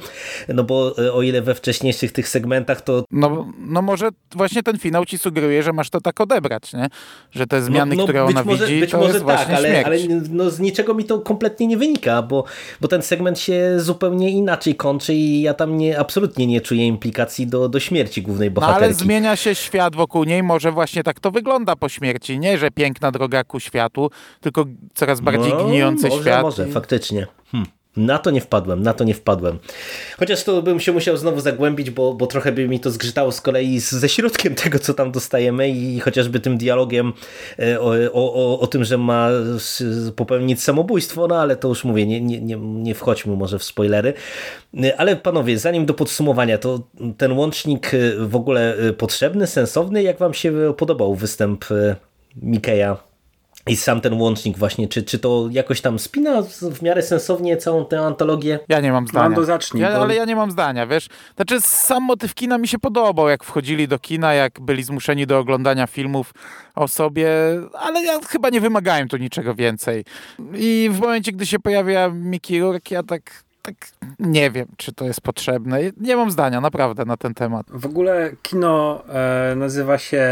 [0.48, 3.06] no bo o ile we wcześniejszych tych segmentach to...
[3.12, 6.90] No, no może właśnie ten finał ci sugeruje, że masz to tak odebrać, nie?
[7.32, 9.86] że te zmiany, no, no, które ona może, widzi, być to może jest tak, ale,
[9.86, 9.98] ale
[10.30, 12.44] no, z niczego mi to kompletnie nie wynika, bo,
[12.82, 16.88] bo ten segment się zupełnie zupełnie inaczej kończy i ja tam nie, absolutnie nie czuję
[16.88, 18.82] implikacji do, do śmierci głównej bohaterki.
[18.82, 22.40] No ale zmienia się świat wokół niej, może właśnie tak to wygląda po śmierci.
[22.40, 24.10] Nie, że piękna droga ku światu,
[24.42, 26.42] tylko coraz bardziej no, gnijący może, świat.
[26.42, 27.28] Może, faktycznie.
[27.52, 27.66] Hm.
[27.98, 29.60] Na to nie wpadłem, na to nie wpadłem.
[30.18, 33.42] Chociaż to bym się musiał znowu zagłębić, bo, bo trochę by mi to zgrzytało z
[33.42, 37.14] kolei ze środkiem tego, co tam dostajemy i chociażby tym dialogiem
[37.60, 39.30] e, o, o, o tym, że ma
[40.16, 44.14] popełnić samobójstwo, no ale to już mówię, nie, nie, nie, nie wchodźmy może w spoilery.
[44.84, 46.80] E, ale panowie, zanim do podsumowania, to
[47.18, 50.04] ten łącznik e, w ogóle potrzebny, sensowny?
[50.04, 51.66] Jak wam się podobał występ
[52.36, 53.13] Mikeja
[53.68, 56.42] i sam ten łącznik właśnie, czy, czy to jakoś tam spina
[56.72, 58.60] w miarę sensownie całą tę antologię?
[58.70, 59.30] Ja nie mam zdania.
[59.30, 59.84] Mando zacznij.
[59.84, 61.08] Ja, Ale ja nie mam zdania, wiesz.
[61.36, 65.40] Znaczy sam motyw kina mi się podobał, jak wchodzili do kina, jak byli zmuszeni do
[65.40, 66.34] oglądania filmów
[66.76, 67.30] o sobie,
[67.74, 70.06] ale ja chyba nie wymagałem tu niczego więcej.
[70.54, 73.76] I w momencie, gdy się pojawia Mickey Rourke, ja tak tak
[74.20, 75.80] nie wiem, czy to jest potrzebne.
[75.98, 77.66] Nie mam zdania naprawdę na ten temat.
[77.70, 80.28] W ogóle kino e, nazywa się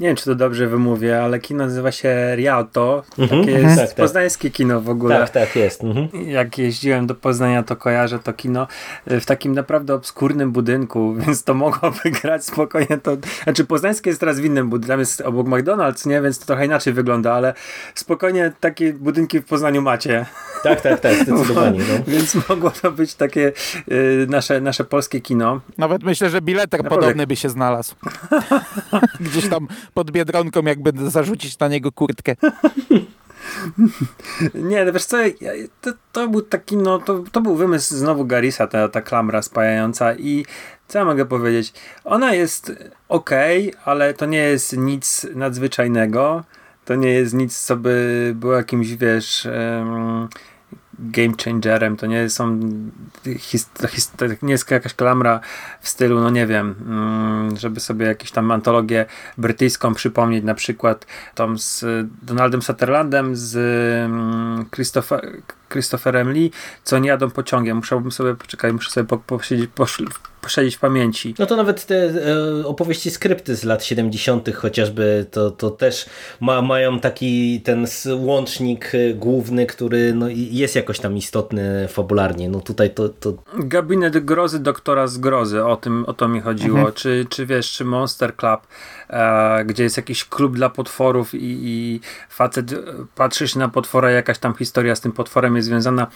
[0.00, 3.02] nie wiem, czy to dobrze wymówię, ale kino nazywa się Rialto.
[3.18, 3.96] Mhm, Takie jest tak, tak.
[3.96, 5.18] poznańskie kino w ogóle.
[5.18, 5.84] Tak, tak, jest.
[5.84, 6.08] Mhm.
[6.28, 8.66] Jak jeździłem do Poznania, to kojarzę to kino
[9.06, 12.98] e, w takim naprawdę obskurnym budynku, więc to mogłoby grać spokojnie.
[13.02, 16.22] To, znaczy poznańskie jest teraz w innym budynku, tam jest obok McDonald's, nie?
[16.22, 17.54] Więc to trochę inaczej wygląda, ale
[17.94, 20.26] spokojnie takie budynki w Poznaniu macie.
[20.62, 21.80] Tak, tak, tak, zdecydowanie.
[21.88, 22.04] No.
[22.06, 23.52] więc mogło to być takie
[23.92, 25.60] y, nasze, nasze polskie kino.
[25.78, 27.06] Nawet myślę, że bileter Naprawdę.
[27.06, 27.94] podobny by się znalazł.
[29.20, 32.34] Gdzieś tam pod Biedronką, jakby zarzucić na niego kurtkę.
[34.54, 35.16] Nie, no wiesz co,
[35.80, 40.14] to, to, był taki, no, to, to był wymysł znowu Garisa, ta, ta klamra spajająca
[40.14, 40.46] i
[40.88, 41.72] co ja mogę powiedzieć?
[42.04, 42.72] Ona jest
[43.08, 43.30] ok,
[43.84, 46.44] ale to nie jest nic nadzwyczajnego.
[46.84, 49.48] To nie jest nic, co by było jakimś, wiesz,
[50.98, 52.60] game changerem, to nie są
[54.16, 55.40] to nie jest jakaś klamra
[55.80, 59.06] w stylu, no nie wiem, mm, żeby sobie jakąś tam antologię
[59.38, 61.84] brytyjską przypomnieć, na przykład tam z
[62.22, 63.56] Donaldem Sutherlandem, z
[64.06, 66.50] mm, Christopher, Christopherem Lee,
[66.84, 67.76] co nie jadą pociągiem.
[67.76, 69.70] Musiałbym sobie, poczekaj, muszę sobie posiedzieć,
[70.44, 71.34] posiedzieć w pamięci.
[71.38, 74.54] No to nawet te e, opowieści skrypty z lat 70.
[74.54, 76.06] chociażby, to, to też
[76.40, 82.48] ma, mają taki ten łącznik e, główny, który no, jest jakoś tam istotny fabularnie.
[82.48, 83.08] No tutaj to...
[83.08, 83.34] to...
[83.58, 86.78] Gabinet grozy doktora zgrozy, o tym o to mi chodziło.
[86.78, 86.94] Mhm.
[86.94, 88.60] Czy, czy wiesz, czy Monster Club,
[89.10, 92.74] e, gdzie jest jakiś klub dla potworów i, i facet
[93.14, 96.06] patrzy się na potwora, jakaś tam historia z tym potworem jest związana.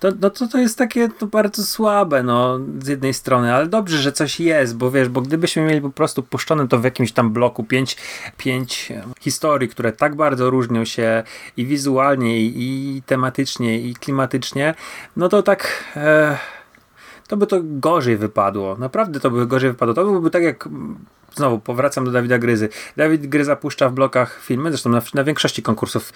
[0.00, 3.98] To, no, to, to jest takie to bardzo słabe, no, z jednej strony, ale dobrze,
[3.98, 7.32] że coś jest, bo wiesz, bo gdybyśmy mieli po prostu puszczone to w jakimś tam
[7.32, 7.96] bloku pięć,
[8.36, 11.22] pięć historii, które tak bardzo różnią się
[11.56, 14.74] i wizualnie, i, tematycznie, i klimatycznie,
[15.16, 15.84] no to tak...
[15.96, 16.38] E,
[17.28, 18.76] to by to gorzej wypadło.
[18.78, 19.94] Naprawdę to by gorzej wypadło.
[19.94, 20.68] To byłoby tak jak
[21.36, 22.68] znowu powracam do Dawida Gryzy.
[22.96, 26.12] Dawid Gryza puszcza w blokach filmy, zresztą na, na większości konkursów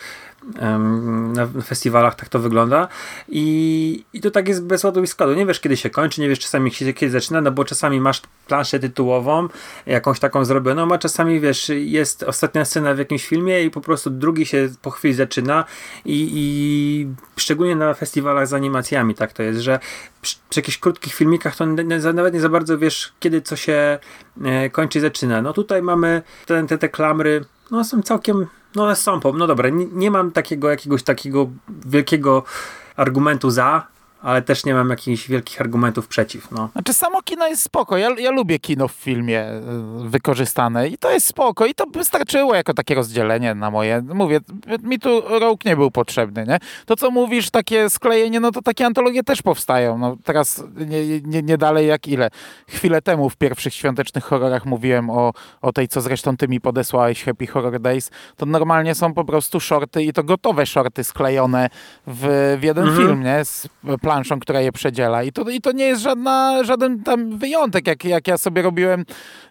[0.61, 2.89] um, na festiwalach tak to wygląda
[3.29, 5.35] I, i to tak jest bez ładu i składu.
[5.35, 8.79] Nie wiesz kiedy się kończy, nie wiesz czasami kiedy zaczyna, no bo czasami masz planszę
[8.79, 9.49] tytułową,
[9.87, 14.11] jakąś taką zrobioną, a czasami wiesz, jest ostatnia scena w jakimś filmie i po prostu
[14.11, 15.65] drugi się po chwili zaczyna
[16.05, 19.79] i, i szczególnie na festiwalach z animacjami tak to jest, że
[20.23, 21.67] przy, przy jakichś krótkich filmikach to
[22.15, 23.99] nawet nie za bardzo wiesz kiedy co się
[24.45, 25.43] e, kończy zaczyna.
[25.43, 29.87] No tutaj mamy te, te, te klamry, no są całkiem, no są, no dobra, nie,
[29.87, 31.51] nie mam takiego jakiegoś takiego
[31.87, 32.43] wielkiego
[32.97, 33.87] argumentu za,
[34.23, 36.51] ale też nie mam jakichś wielkich argumentów przeciw.
[36.51, 36.69] No.
[36.73, 37.97] Znaczy samo kino jest spoko.
[37.97, 39.47] Ja, ja lubię kino w filmie
[40.05, 44.03] y, wykorzystane i to jest spoko i to wystarczyło jako takie rozdzielenie na moje.
[44.15, 44.41] Mówię,
[44.83, 46.59] mi tu rok nie był potrzebny, nie?
[46.87, 49.99] To co mówisz, takie sklejenie, no to takie antologie też powstają.
[49.99, 52.31] No teraz nie, nie, nie dalej jak ile.
[52.69, 57.25] Chwilę temu w pierwszych świątecznych horrorach mówiłem o, o tej, co zresztą ty mi podesłałeś,
[57.25, 58.11] Happy Horror Days.
[58.37, 61.71] To normalnie są po prostu shorty i to gotowe shorty sklejone
[62.07, 63.07] w, w jeden mhm.
[63.07, 63.45] film, nie?
[63.45, 63.69] Z
[64.11, 65.23] planszą, która je przedziela.
[65.23, 67.87] I to, i to nie jest żadna, żaden tam wyjątek.
[67.87, 69.05] Jak, jak ja sobie robiłem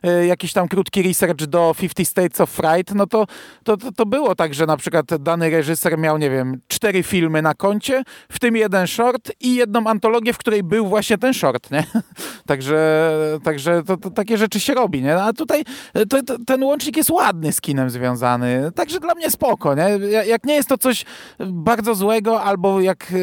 [0.06, 3.26] y, jakiś tam krótki research do 50 States of Fright, no to,
[3.64, 7.42] to, to, to było tak, że na przykład dany reżyser miał, nie wiem, cztery filmy
[7.42, 11.72] na koncie, w tym jeden short i jedną antologię, w której był właśnie ten short,
[11.72, 11.84] nie?
[12.48, 13.12] także
[13.44, 15.16] także to, to takie rzeczy się robi, nie?
[15.16, 15.64] A tutaj
[16.10, 19.90] to, to, ten łącznik jest ładny z kinem związany, także dla mnie spoko, nie?
[20.28, 21.06] Jak nie jest to coś
[21.40, 23.16] bardzo złego, albo jak e,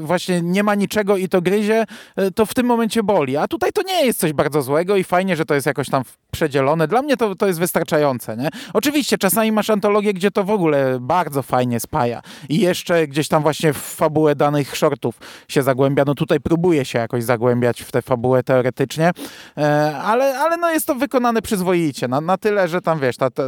[0.00, 1.84] właśnie nie nie ma niczego i to gryzie,
[2.16, 3.36] e, to w tym momencie boli.
[3.36, 6.02] A tutaj to nie jest coś bardzo złego i fajnie, że to jest jakoś tam
[6.30, 6.88] przedzielone.
[6.88, 8.36] Dla mnie to, to jest wystarczające.
[8.36, 8.48] Nie?
[8.74, 13.42] Oczywiście czasami masz antologię, gdzie to w ogóle bardzo fajnie spaja i jeszcze gdzieś tam
[13.42, 16.04] właśnie w fabułę danych shortów się zagłębia.
[16.06, 19.10] No tutaj próbuje się jakoś zagłębiać w tę fabułę teoretycznie,
[19.58, 22.08] e, ale, ale no jest to wykonane przyzwoicie.
[22.08, 23.42] Na, na tyle, że tam wiesz, ta, ta,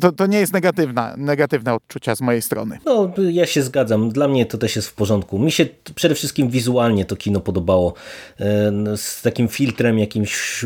[0.00, 2.78] to, to nie jest negatywna, negatywne odczucia z mojej strony.
[2.84, 4.08] No, ja się zgadzam.
[4.10, 5.38] Dla mnie to też jest w porządku.
[5.38, 5.66] Mi się
[6.00, 7.94] przede wszystkim wizualnie to kino podobało.
[8.40, 10.64] E, z takim filtrem jakimś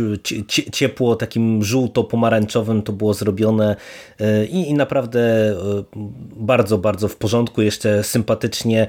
[0.73, 3.77] ciepło, takim żółto-pomarańczowym to było zrobione
[4.21, 5.85] e, i, naprawdę e,
[6.37, 7.63] bardzo, bardzo w porządku.
[7.63, 8.87] Jeszcze sympatycznie,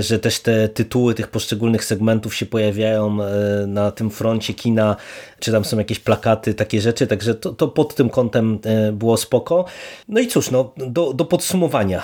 [0.00, 3.18] że też te tytuły tych poszczególnych segmentów się pojawiają
[3.66, 4.96] na tym froncie kina,
[5.38, 8.58] czy tam są jakieś plakaty, takie rzeczy, także to, to pod tym kątem
[8.92, 9.64] było spoko.
[10.08, 12.02] No i cóż, no, do, do podsumowania.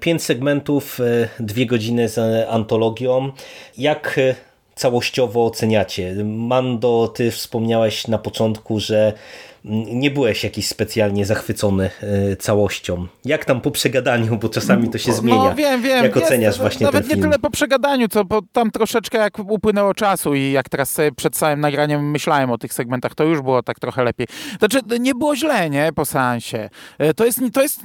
[0.00, 0.98] Pięć segmentów,
[1.40, 3.15] dwie godziny z antologią,
[3.78, 4.34] jak e,
[4.74, 6.14] całościowo oceniacie?
[6.24, 9.12] Mando, ty wspomniałeś na początku, że
[9.64, 11.90] mm, nie byłeś jakiś specjalnie zachwycony
[12.32, 13.06] e, całością.
[13.24, 15.44] Jak tam po przegadaniu, bo czasami to się no, zmienia.
[15.44, 16.04] No wiem, wiem.
[16.04, 17.20] Jak jest, oceniasz właśnie Nawet ten film?
[17.20, 21.12] nie tyle po przegadaniu, co po, tam troszeczkę jak upłynęło czasu i jak teraz sobie
[21.12, 24.26] przed całym nagraniem myślałem o tych segmentach, to już było tak trochę lepiej.
[24.58, 25.92] Znaczy, nie było źle, nie?
[25.92, 26.70] Po seansie.
[26.98, 27.80] E, to jest, to jest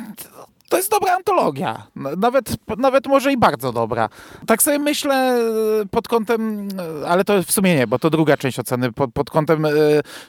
[0.71, 1.87] to jest dobra antologia.
[2.17, 4.09] Nawet, nawet może i bardzo dobra.
[4.47, 6.67] Tak sobie myślę e, pod kątem,
[7.03, 9.69] e, ale to w sumie nie, bo to druga część oceny, pod, pod kątem e,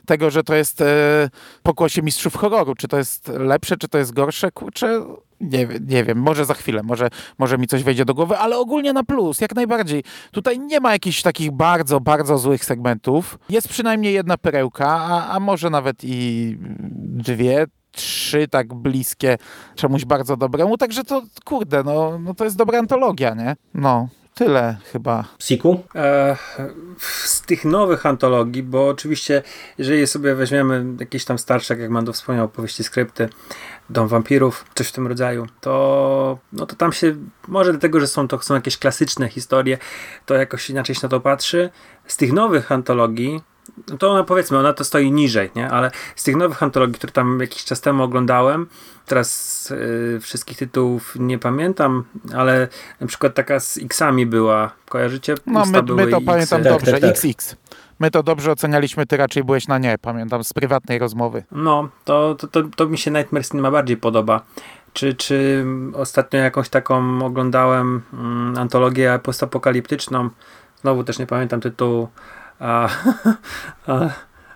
[0.07, 0.85] tego, że to jest
[1.63, 2.75] pokłosie mistrzów horroru.
[2.75, 4.51] Czy to jest lepsze, czy to jest gorsze?
[4.51, 5.05] Kurczę,
[5.41, 8.93] nie, nie wiem, może za chwilę, może, może mi coś wejdzie do głowy, ale ogólnie
[8.93, 10.05] na plus, jak najbardziej.
[10.31, 13.39] Tutaj nie ma jakichś takich bardzo, bardzo złych segmentów.
[13.49, 16.57] Jest przynajmniej jedna perełka, a, a może nawet i
[16.99, 19.39] dwie, trzy tak bliskie
[19.75, 23.57] czemuś bardzo dobremu, także to kurde, no, no to jest dobra antologia, nie?
[23.75, 24.09] No.
[24.35, 25.25] Tyle chyba.
[25.39, 25.81] Siku?
[25.95, 26.37] E,
[26.99, 29.43] z tych nowych antologii, bo oczywiście,
[29.79, 33.29] jeżeli sobie weźmiemy jakieś tam starsze, jak Mando wspomniał, powieści, skrypty,
[33.91, 37.17] Dom Wampirów, coś w tym rodzaju, to, no to tam się,
[37.49, 39.79] może dlatego, że są to są jakieś klasyczne historie,
[40.27, 41.71] to jakoś inaczej się na to patrzy.
[42.07, 43.41] Z tych nowych antologii,
[43.89, 45.71] no to ona, powiedzmy, ona to stoi niżej, nie?
[45.71, 48.67] Ale z tych nowych antologii, które tam jakiś czas temu oglądałem,
[49.07, 49.69] teraz
[50.13, 52.05] yy, wszystkich tytułów nie pamiętam,
[52.35, 52.69] ale
[53.01, 55.35] na przykład taka z X-ami była, kojarzycie?
[55.47, 57.11] No, my, my to pamiętam tak, dobrze, tak, tak.
[57.11, 57.57] XX.
[57.99, 61.45] My to dobrze ocenialiśmy, ty raczej byłeś na nie, pamiętam, z prywatnej rozmowy.
[61.53, 64.41] No, to, to, to, to mi się Nightmare Cinema bardziej podoba.
[64.93, 65.65] Czy, czy
[65.95, 70.31] ostatnio jakąś taką oglądałem mm, antologię postapokaliptyczną,
[70.81, 72.09] znowu też nie pamiętam tytułu,
[72.63, 72.89] a,
[73.87, 74.09] a,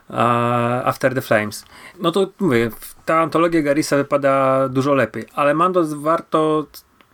[0.08, 1.64] a After the Flames.
[2.00, 2.70] No to mówię,
[3.04, 6.66] ta antologia Garisa wypada dużo lepiej, ale Mando warto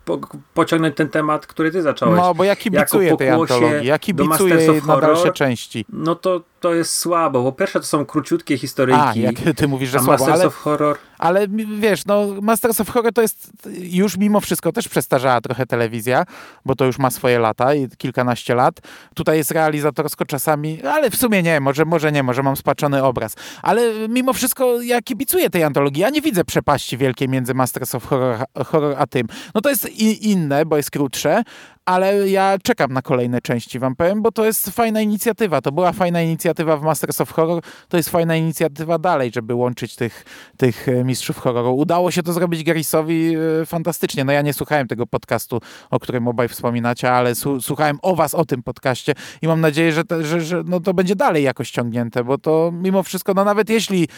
[0.04, 0.18] po,
[0.54, 2.20] pociągnąć ten temat, który ty zacząłeś.
[2.20, 5.84] No, bo ja kibicuję tej antologii, ja kibicuję na dalsze części.
[5.88, 7.42] No to to jest słabo.
[7.42, 9.02] Po pierwsze to są króciutkie historyjki.
[9.02, 10.98] A, jak ty mówisz, że słabo, Masters ale, of Horror...
[11.18, 11.46] Ale
[11.78, 16.24] wiesz, no Masters of Horror to jest już mimo wszystko też przestarzała trochę telewizja,
[16.64, 18.80] bo to już ma swoje lata i kilkanaście lat.
[19.14, 23.34] Tutaj jest realizatorsko czasami, ale w sumie nie, może, może nie, może mam spaczony obraz.
[23.62, 26.02] Ale mimo wszystko ja kibicuję tej antologii.
[26.02, 29.26] Ja nie widzę przepaści wielkiej między Masters of Horror, horror a tym.
[29.54, 31.42] No to jest inne, bo jest krótsze,
[31.86, 35.60] ale ja czekam na kolejne części, wam powiem, bo to jest fajna inicjatywa.
[35.60, 39.96] To była fajna inicjatywa w Masters of Horror, to jest fajna inicjatywa dalej, żeby łączyć
[39.96, 40.24] tych,
[40.56, 41.74] tych e, mistrzów horroru.
[41.74, 44.24] Udało się to zrobić Garrisowi e, fantastycznie.
[44.24, 45.60] No ja nie słuchałem tego podcastu,
[45.90, 50.04] o którym obaj wspominacie, ale słuchałem o was, o tym podcaście i mam nadzieję, że,
[50.04, 53.70] te, że, że no to będzie dalej jakoś ciągnięte, bo to mimo wszystko, no nawet
[53.70, 54.08] jeśli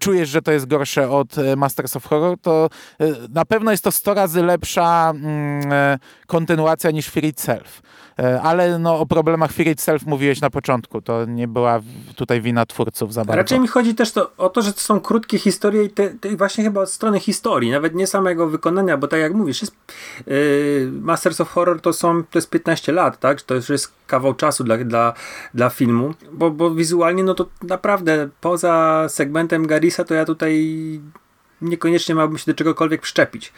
[0.00, 2.68] czujesz, że to jest gorsze od e, Masters of Horror, to
[3.30, 7.82] na pewno jest to 100 razy lepsza mm, kontynuacja niż Fear Itself.
[8.18, 11.02] E, ale no, o problemach Fear Itself mówiłeś na początku.
[11.02, 11.80] To nie była
[12.16, 13.36] tutaj wina twórców za bardzo.
[13.36, 16.36] Raczej mi chodzi też to, o to, że to są krótkie historie i te, te
[16.36, 19.76] właśnie chyba od strony historii, nawet nie samego wykonania, bo tak jak mówisz, jest,
[20.26, 23.42] yy, Masters of Horror to są, to jest 15 lat, tak?
[23.42, 25.12] To już jest kawał czasu dla, dla,
[25.54, 30.74] dla filmu, bo, bo wizualnie no to naprawdę poza segmentem Garisa to ja tutaj
[31.62, 33.52] niekoniecznie miałbym się do czegokolwiek przyczepić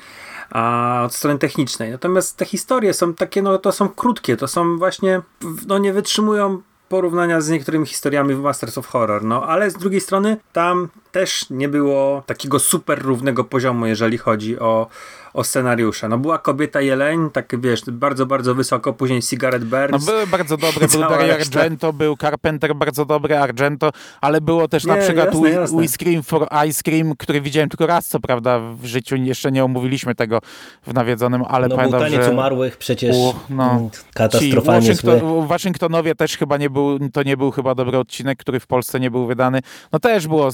[0.50, 1.90] a od strony technicznej.
[1.90, 5.22] Natomiast te historie są takie, no to są krótkie, to są właśnie,
[5.66, 10.00] no nie wytrzymują porównania z niektórymi historiami w Masters of Horror, no ale z drugiej
[10.00, 14.86] strony tam też nie było takiego super równego poziomu, jeżeli chodzi o,
[15.34, 16.08] o scenariusze.
[16.08, 20.06] No była Kobieta Jeleń, tak wiesz, bardzo, bardzo wysoko, później Cigarette Burns.
[20.06, 23.90] No były bardzo dobre, był Dario Argento, był Carpenter bardzo dobry, Argento,
[24.20, 25.82] ale było też nie, na przykład jasne, jasne.
[25.82, 29.64] We Scream for Ice Cream, który widziałem tylko raz, co prawda w życiu, jeszcze nie
[29.64, 30.40] omówiliśmy tego
[30.86, 32.30] w nawiedzonym, ale no, pamiętam, że...
[32.30, 37.50] umarłych przecież u, no, mm, katastrofalnie Waszyngton, Waszyngtonowie też chyba nie był, to nie był
[37.50, 39.60] chyba dobry odcinek, który w Polsce nie był wydany.
[39.92, 40.48] No też było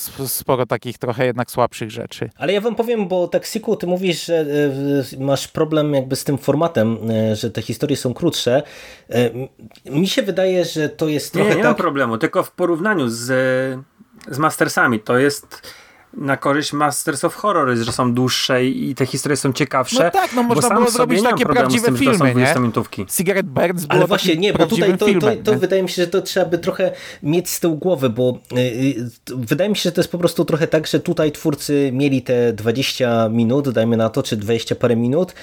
[0.52, 2.30] sporo takich trochę jednak słabszych rzeczy.
[2.36, 4.46] Ale ja wam powiem, bo tak Siku, ty mówisz, że
[5.16, 8.62] e, masz problem jakby z tym formatem, e, że te historie są krótsze.
[9.10, 9.30] E,
[9.90, 11.70] mi się wydaje, że to jest trochę nie, nie tak...
[11.70, 13.24] mam problemu, tylko w porównaniu z,
[14.28, 15.72] z Mastersami to jest
[16.16, 20.04] na korzyść Masters of Horror, że są dłuższe i te historie są ciekawsze.
[20.04, 22.54] No tak, no można było zrobić takie prawdziwe tym, filmy, nie?
[23.16, 26.02] Cigarette Birds Ale właśnie, nie, bo tutaj to, filmem, to, to, to wydaje mi się,
[26.02, 26.92] że to trzeba by trochę
[27.22, 30.66] mieć z tyłu głowy, bo yy, wydaje mi się, że to jest po prostu trochę
[30.66, 35.34] tak, że tutaj twórcy mieli te 20 minut, dajmy na to, czy 20 parę minut,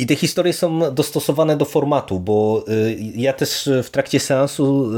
[0.00, 4.90] i te historie są dostosowane do formatu, bo y, ja też w trakcie seansu,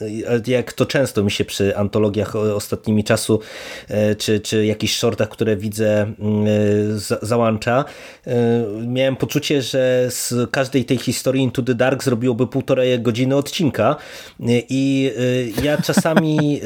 [0.00, 3.40] y, jak to często mi się przy antologiach ostatnimi czasu,
[3.90, 6.12] y, czy, czy jakichś shortach, które widzę,
[7.22, 7.84] załącza,
[8.86, 13.96] miałem poczucie, że z każdej tej historii Into the Dark zrobiłoby półtorej godziny odcinka.
[14.68, 15.12] I
[15.62, 16.60] ja czasami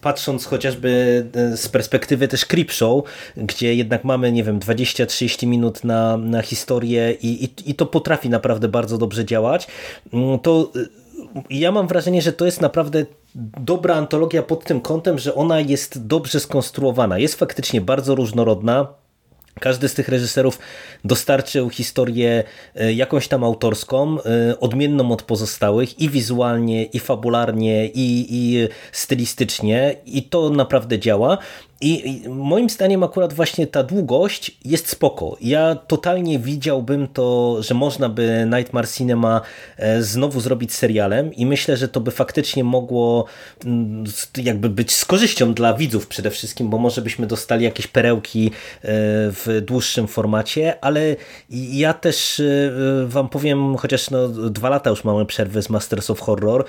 [0.00, 1.24] patrząc chociażby
[1.56, 3.04] z perspektywy też Creepshow,
[3.36, 6.91] gdzie jednak mamy, nie wiem, 20-30 minut na, na historię
[7.22, 9.66] i, i, i to potrafi naprawdę bardzo dobrze działać,
[10.12, 10.88] mm, to y,
[11.50, 13.06] ja mam wrażenie, że to jest naprawdę
[13.60, 17.18] dobra antologia pod tym kątem, że ona jest dobrze skonstruowana.
[17.18, 18.86] Jest faktycznie bardzo różnorodna.
[19.60, 20.58] Każdy z tych reżyserów
[21.04, 22.44] dostarczył historię
[22.80, 24.18] y, jakąś tam autorską,
[24.50, 31.38] y, odmienną od pozostałych i wizualnie, i fabularnie, i, i stylistycznie i to naprawdę działa.
[31.82, 35.36] I moim zdaniem akurat właśnie ta długość jest spoko.
[35.40, 39.40] Ja totalnie widziałbym to, że można by Nightmare Cinema
[39.76, 43.24] e, znowu zrobić serialem i myślę, że to by faktycznie mogło
[43.64, 44.04] mm,
[44.36, 48.50] jakby być z korzyścią dla widzów przede wszystkim, bo może byśmy dostali jakieś perełki e,
[49.30, 51.16] w dłuższym formacie, ale
[51.50, 52.72] ja też e,
[53.06, 56.64] wam powiem, chociaż no, dwa lata już mamy przerwy z Masters of Horror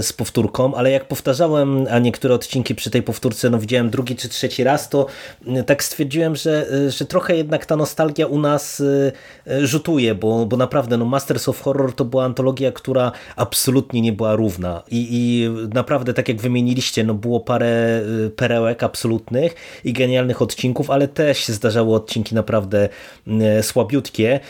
[0.00, 4.28] z powtórką, ale jak powtarzałem, a niektóre odcinki przy tej powtórce, no widziałem drugi czy
[4.28, 5.06] trzeci trzeci raz, to
[5.46, 9.12] mm, tak stwierdziłem, że, y, że trochę jednak ta nostalgia u nas y,
[9.46, 14.12] y, rzutuje, bo, bo naprawdę no Masters of Horror to była antologia, która absolutnie nie
[14.12, 14.82] była równa.
[14.90, 18.02] I, i naprawdę tak jak wymieniliście, no było parę
[18.36, 19.54] perełek absolutnych
[19.84, 22.88] i genialnych odcinków, ale też się zdarzały odcinki naprawdę
[23.62, 24.40] słabiutkie,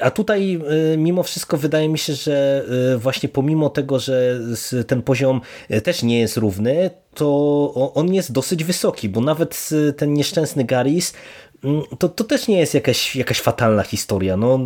[0.00, 0.60] a tutaj
[0.98, 2.64] mimo wszystko wydaje mi się, że
[2.98, 4.40] właśnie pomimo tego, że
[4.86, 5.40] ten poziom
[5.84, 11.12] też nie jest równy, to on jest dosyć wysoki, bo nawet ten nieszczęsny Garis
[11.98, 14.36] to, to też nie jest jakaś, jakaś fatalna historia.
[14.36, 14.58] No,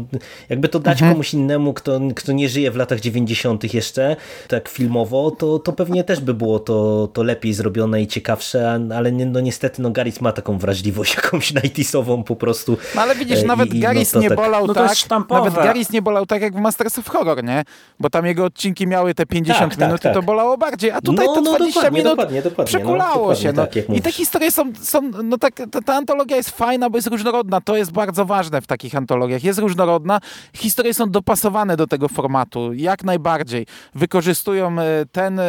[0.48, 1.12] jakby to dać mhm.
[1.12, 3.74] komuś innemu, kto, kto nie żyje w latach 90.
[3.74, 4.16] jeszcze,
[4.48, 9.12] tak filmowo, to, to pewnie też by było to, to lepiej zrobione i ciekawsze, ale
[9.12, 12.76] no niestety no Garis ma taką wrażliwość jakąś nightisową po prostu.
[12.94, 14.96] No ale widzisz, nawet i, Garis no nie tak, bolał no tak,
[15.30, 17.62] nawet Garis nie bolał tak jak w Masters of Horror, nie?
[18.00, 20.26] Bo tam jego odcinki miały te 50 tak, minut tak, i to tak.
[20.26, 23.52] bolało bardziej, a tutaj no, to 20 dokładnie, minut dokładnie, dokładnie, przekulało się.
[23.52, 26.98] Tak, I te historie są, są no tak, ta, ta antologia jest fajna, fajna, bo
[26.98, 27.60] jest różnorodna.
[27.60, 29.44] To jest bardzo ważne w takich antologiach.
[29.44, 30.20] Jest różnorodna.
[30.54, 32.72] Historie są dopasowane do tego formatu.
[32.72, 33.66] Jak najbardziej.
[33.94, 35.44] Wykorzystują e, ten, e,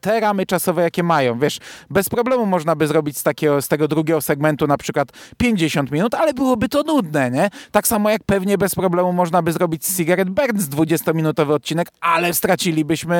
[0.00, 1.38] te ramy czasowe, jakie mają.
[1.38, 1.58] Wiesz,
[1.90, 6.14] bez problemu można by zrobić z, takiego, z tego drugiego segmentu na przykład 50 minut,
[6.14, 7.50] ale byłoby to nudne, nie?
[7.70, 12.34] Tak samo jak pewnie bez problemu można by zrobić z Cigarette Burns 20-minutowy odcinek, ale
[12.34, 13.18] stracilibyśmy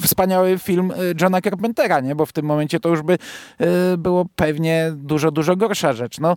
[0.00, 2.14] wspaniały film Johna Carpentera, nie?
[2.14, 3.18] Bo w tym momencie to już by
[3.98, 6.20] było pewnie dużo, dużo gorsza rzecz.
[6.20, 6.36] No,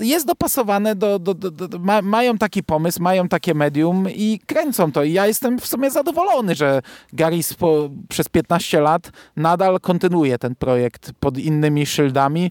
[0.00, 4.92] jest dopasowane do, do, do, do ma, mają taki pomysł, mają takie medium i kręcą
[4.92, 5.04] to.
[5.04, 6.82] I ja jestem w sumie zadowolony, że
[7.12, 12.50] Gary po, przez 15 lat nadal kontynuuje ten projekt pod innymi szyldami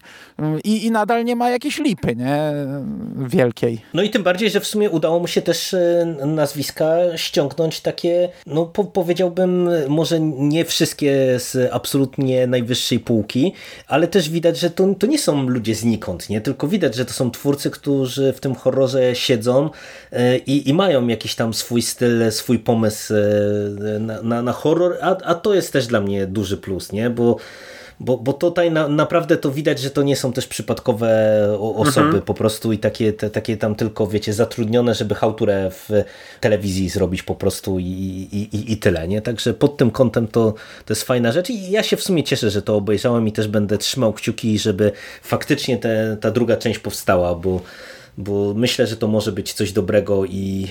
[0.64, 2.52] i, i nadal nie ma jakiejś lipy, nie?
[3.16, 3.80] Wielkiej.
[3.94, 8.28] No i tym bardziej, że w sumie udało mu się też e, nazwiska ściągnąć takie,
[8.46, 13.52] no po, powiedziałbym, może nie wszystkie z absolutnie najwyższej półki,
[13.86, 16.40] ale też widać, że to, to nie są ludzie znikąd, nie?
[16.40, 19.70] Tylko widać, że to są twórcy, którzy w tym horrorze siedzą
[20.12, 24.96] e, i, i mają jakiś tam swój styl, swój pomysł e, na, na, na horror,
[25.00, 27.10] a, a to jest też dla mnie duży plus, nie?
[27.10, 27.36] Bo
[28.00, 31.08] bo, bo tutaj na, naprawdę to widać, że to nie są też przypadkowe
[31.58, 32.22] osoby mhm.
[32.22, 35.88] po prostu i takie, te, takie tam tylko, wiecie, zatrudnione, żeby hałturę w
[36.40, 37.84] telewizji zrobić po prostu i,
[38.32, 39.22] i, i tyle, nie?
[39.22, 40.54] Także pod tym kątem to,
[40.84, 43.48] to jest fajna rzecz i ja się w sumie cieszę, że to obejrzałem i też
[43.48, 44.92] będę trzymał kciuki, żeby
[45.22, 47.60] faktycznie te, ta druga część powstała, bo,
[48.18, 50.68] bo myślę, że to może być coś dobrego i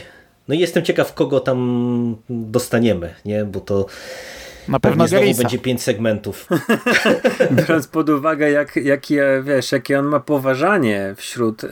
[0.48, 3.46] no i jestem ciekaw, kogo tam dostaniemy, nie?
[3.46, 3.86] Bo to
[4.70, 6.48] na pewno Pewnie będzie pięć segmentów.
[7.52, 11.70] Biorąc pod uwagę, jak, jakie, wiesz, jakie on ma poważanie wśród yy,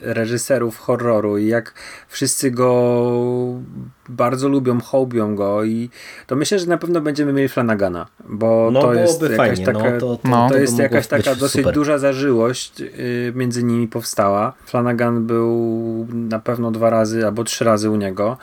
[0.00, 1.74] reżyserów horroru i jak
[2.08, 2.94] wszyscy go
[4.08, 5.90] bardzo lubią, hołbią go i
[6.26, 9.78] to myślę, że na pewno będziemy mieli Flanagana, bo no, to jest jakaś fajnie, taka,
[9.78, 10.48] no, to, to, no.
[10.48, 11.74] to jest jakaś taka dosyć super.
[11.74, 12.88] duża zażyłość yy,
[13.34, 14.52] między nimi powstała.
[14.64, 18.36] Flanagan był na pewno dwa razy albo trzy razy u niego.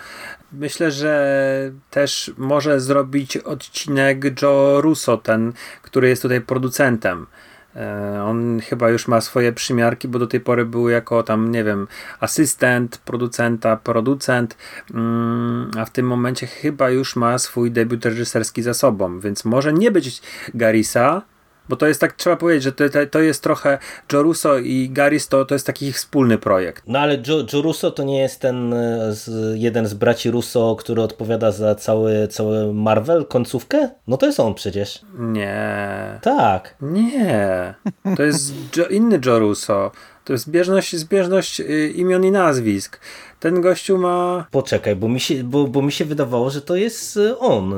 [0.52, 7.28] Myślę, że też może zrobić odcinek Joe Russo, ten, który jest tutaj producentem.
[7.76, 11.64] E, on chyba już ma swoje przymiarki, bo do tej pory był jako tam, nie
[11.64, 11.88] wiem,
[12.20, 14.58] asystent producenta, producent,
[14.94, 19.74] mm, a w tym momencie chyba już ma swój debiut reżyserski za sobą, więc może
[19.74, 20.22] nie być
[20.54, 21.22] Garisa,
[21.70, 23.78] bo to jest tak, trzeba powiedzieć, że to, to jest trochę
[24.14, 26.84] Joe Russo i Garis to, to jest taki ich wspólny projekt.
[26.88, 27.18] No ale
[27.64, 32.28] Russo to nie jest ten e, z, jeden z braci Russo, który odpowiada za cały,
[32.28, 33.90] cały Marvel, końcówkę?
[34.08, 35.02] No to jest on przecież.
[35.20, 36.20] Nie.
[36.22, 36.76] Tak.
[36.82, 37.74] Nie.
[38.18, 39.92] To jest Joe, inny Joe Russo.
[40.26, 43.00] To jest zbieżność, zbieżność y, imion i nazwisk.
[43.40, 44.46] Ten gościu ma...
[44.52, 47.74] Poczekaj, bo mi się, bo, bo mi się wydawało, że to jest y, on.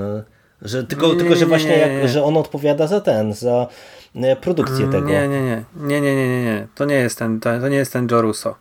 [0.62, 3.68] Że, tylko, nie, tylko, że właśnie nie, nie, jak, że on odpowiada za ten, za
[4.16, 5.08] e, produkcję mm, tego.
[5.08, 5.64] Nie, nie, nie.
[5.76, 6.68] Nie, nie, nie, nie, nie.
[6.76, 8.56] To nie jest ten, to, to nie jest ten Joe Russo.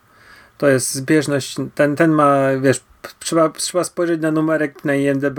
[0.59, 2.81] To jest zbieżność, ten, ten ma, wiesz,
[3.19, 5.39] trzeba, trzeba spojrzeć na numerek na IMDB.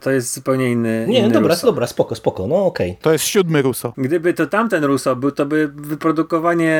[0.00, 1.06] To jest zupełnie inny.
[1.08, 1.66] Nie, inny dobra, Russo.
[1.66, 2.90] dobra, spoko, spoko, no okej.
[2.90, 3.02] Okay.
[3.02, 3.92] To jest siódmy Russo.
[3.96, 6.78] Gdyby to tamten Russo był, to by wyprodukowanie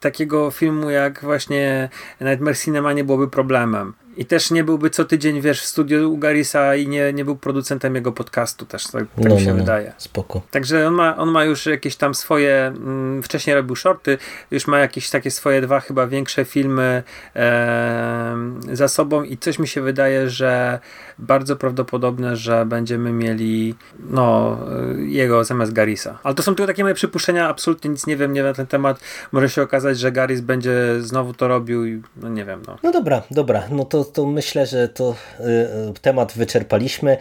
[0.00, 1.88] takiego filmu jak właśnie
[2.20, 3.92] Nightmare Cinema nie byłoby problemem.
[4.16, 7.36] I też nie byłby co tydzień, wiesz, w studiu u Garisa i nie, nie był
[7.36, 9.58] producentem jego podcastu też, tak, tak no, mi się no, no.
[9.58, 9.92] wydaje.
[9.98, 10.42] Spoko.
[10.50, 14.18] Także on ma, on ma już jakieś tam swoje, mm, wcześniej robił shorty,
[14.50, 17.02] już ma jakieś takie swoje dwa chyba większe filmy
[17.36, 18.36] e,
[18.72, 20.78] za sobą i coś mi się wydaje, że
[21.18, 23.74] bardzo prawdopodobne, że będziemy mieli
[24.10, 24.58] no,
[24.98, 26.18] jego zamiast Garisa.
[26.22, 28.66] Ale to są tylko takie moje przypuszczenia, absolutnie nic nie wiem, nie wiem na ten
[28.66, 29.00] temat.
[29.32, 32.62] Może się okazać, że Garis będzie znowu to robił i no nie wiem.
[32.66, 37.16] No, no dobra, dobra, no to, to myślę, że to y, y temat wyczerpaliśmy.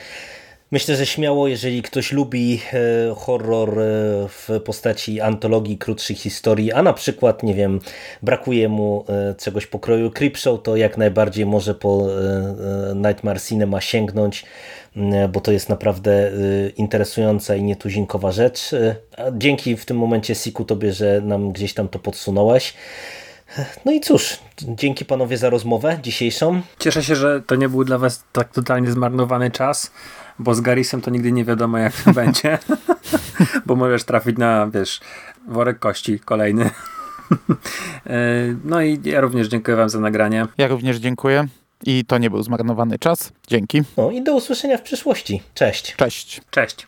[0.72, 3.76] Myślę, że śmiało, jeżeli ktoś lubi e, horror
[4.30, 7.80] w postaci antologii krótszych historii, a na przykład, nie wiem,
[8.23, 9.06] brakuje mu
[9.38, 12.07] czegoś pokroju Creepshow, to jak najbardziej może po
[12.95, 14.45] Nightmare Cinema sięgnąć,
[15.34, 16.31] bo to jest naprawdę
[16.77, 18.72] interesująca i nietuzinkowa rzecz.
[19.38, 22.73] Dzięki w tym momencie Siku tobie, że nam gdzieś tam to podsunąłeś.
[23.85, 26.61] No i cóż, dzięki panowie za rozmowę dzisiejszą.
[26.80, 29.91] Cieszę się, że to nie był dla was tak totalnie zmarnowany czas
[30.39, 32.57] bo z Garisem to nigdy nie wiadomo jak to będzie,
[33.65, 34.99] bo możesz trafić na, wiesz,
[35.47, 36.69] worek kości kolejny.
[38.07, 40.47] E, no i ja również dziękuję wam za nagranie.
[40.57, 41.47] Ja również dziękuję.
[41.85, 43.31] I to nie był zmarnowany czas.
[43.47, 43.81] Dzięki.
[43.97, 45.43] No i do usłyszenia w przyszłości.
[45.53, 45.95] Cześć.
[45.95, 46.41] Cześć.
[46.49, 46.88] Cześć.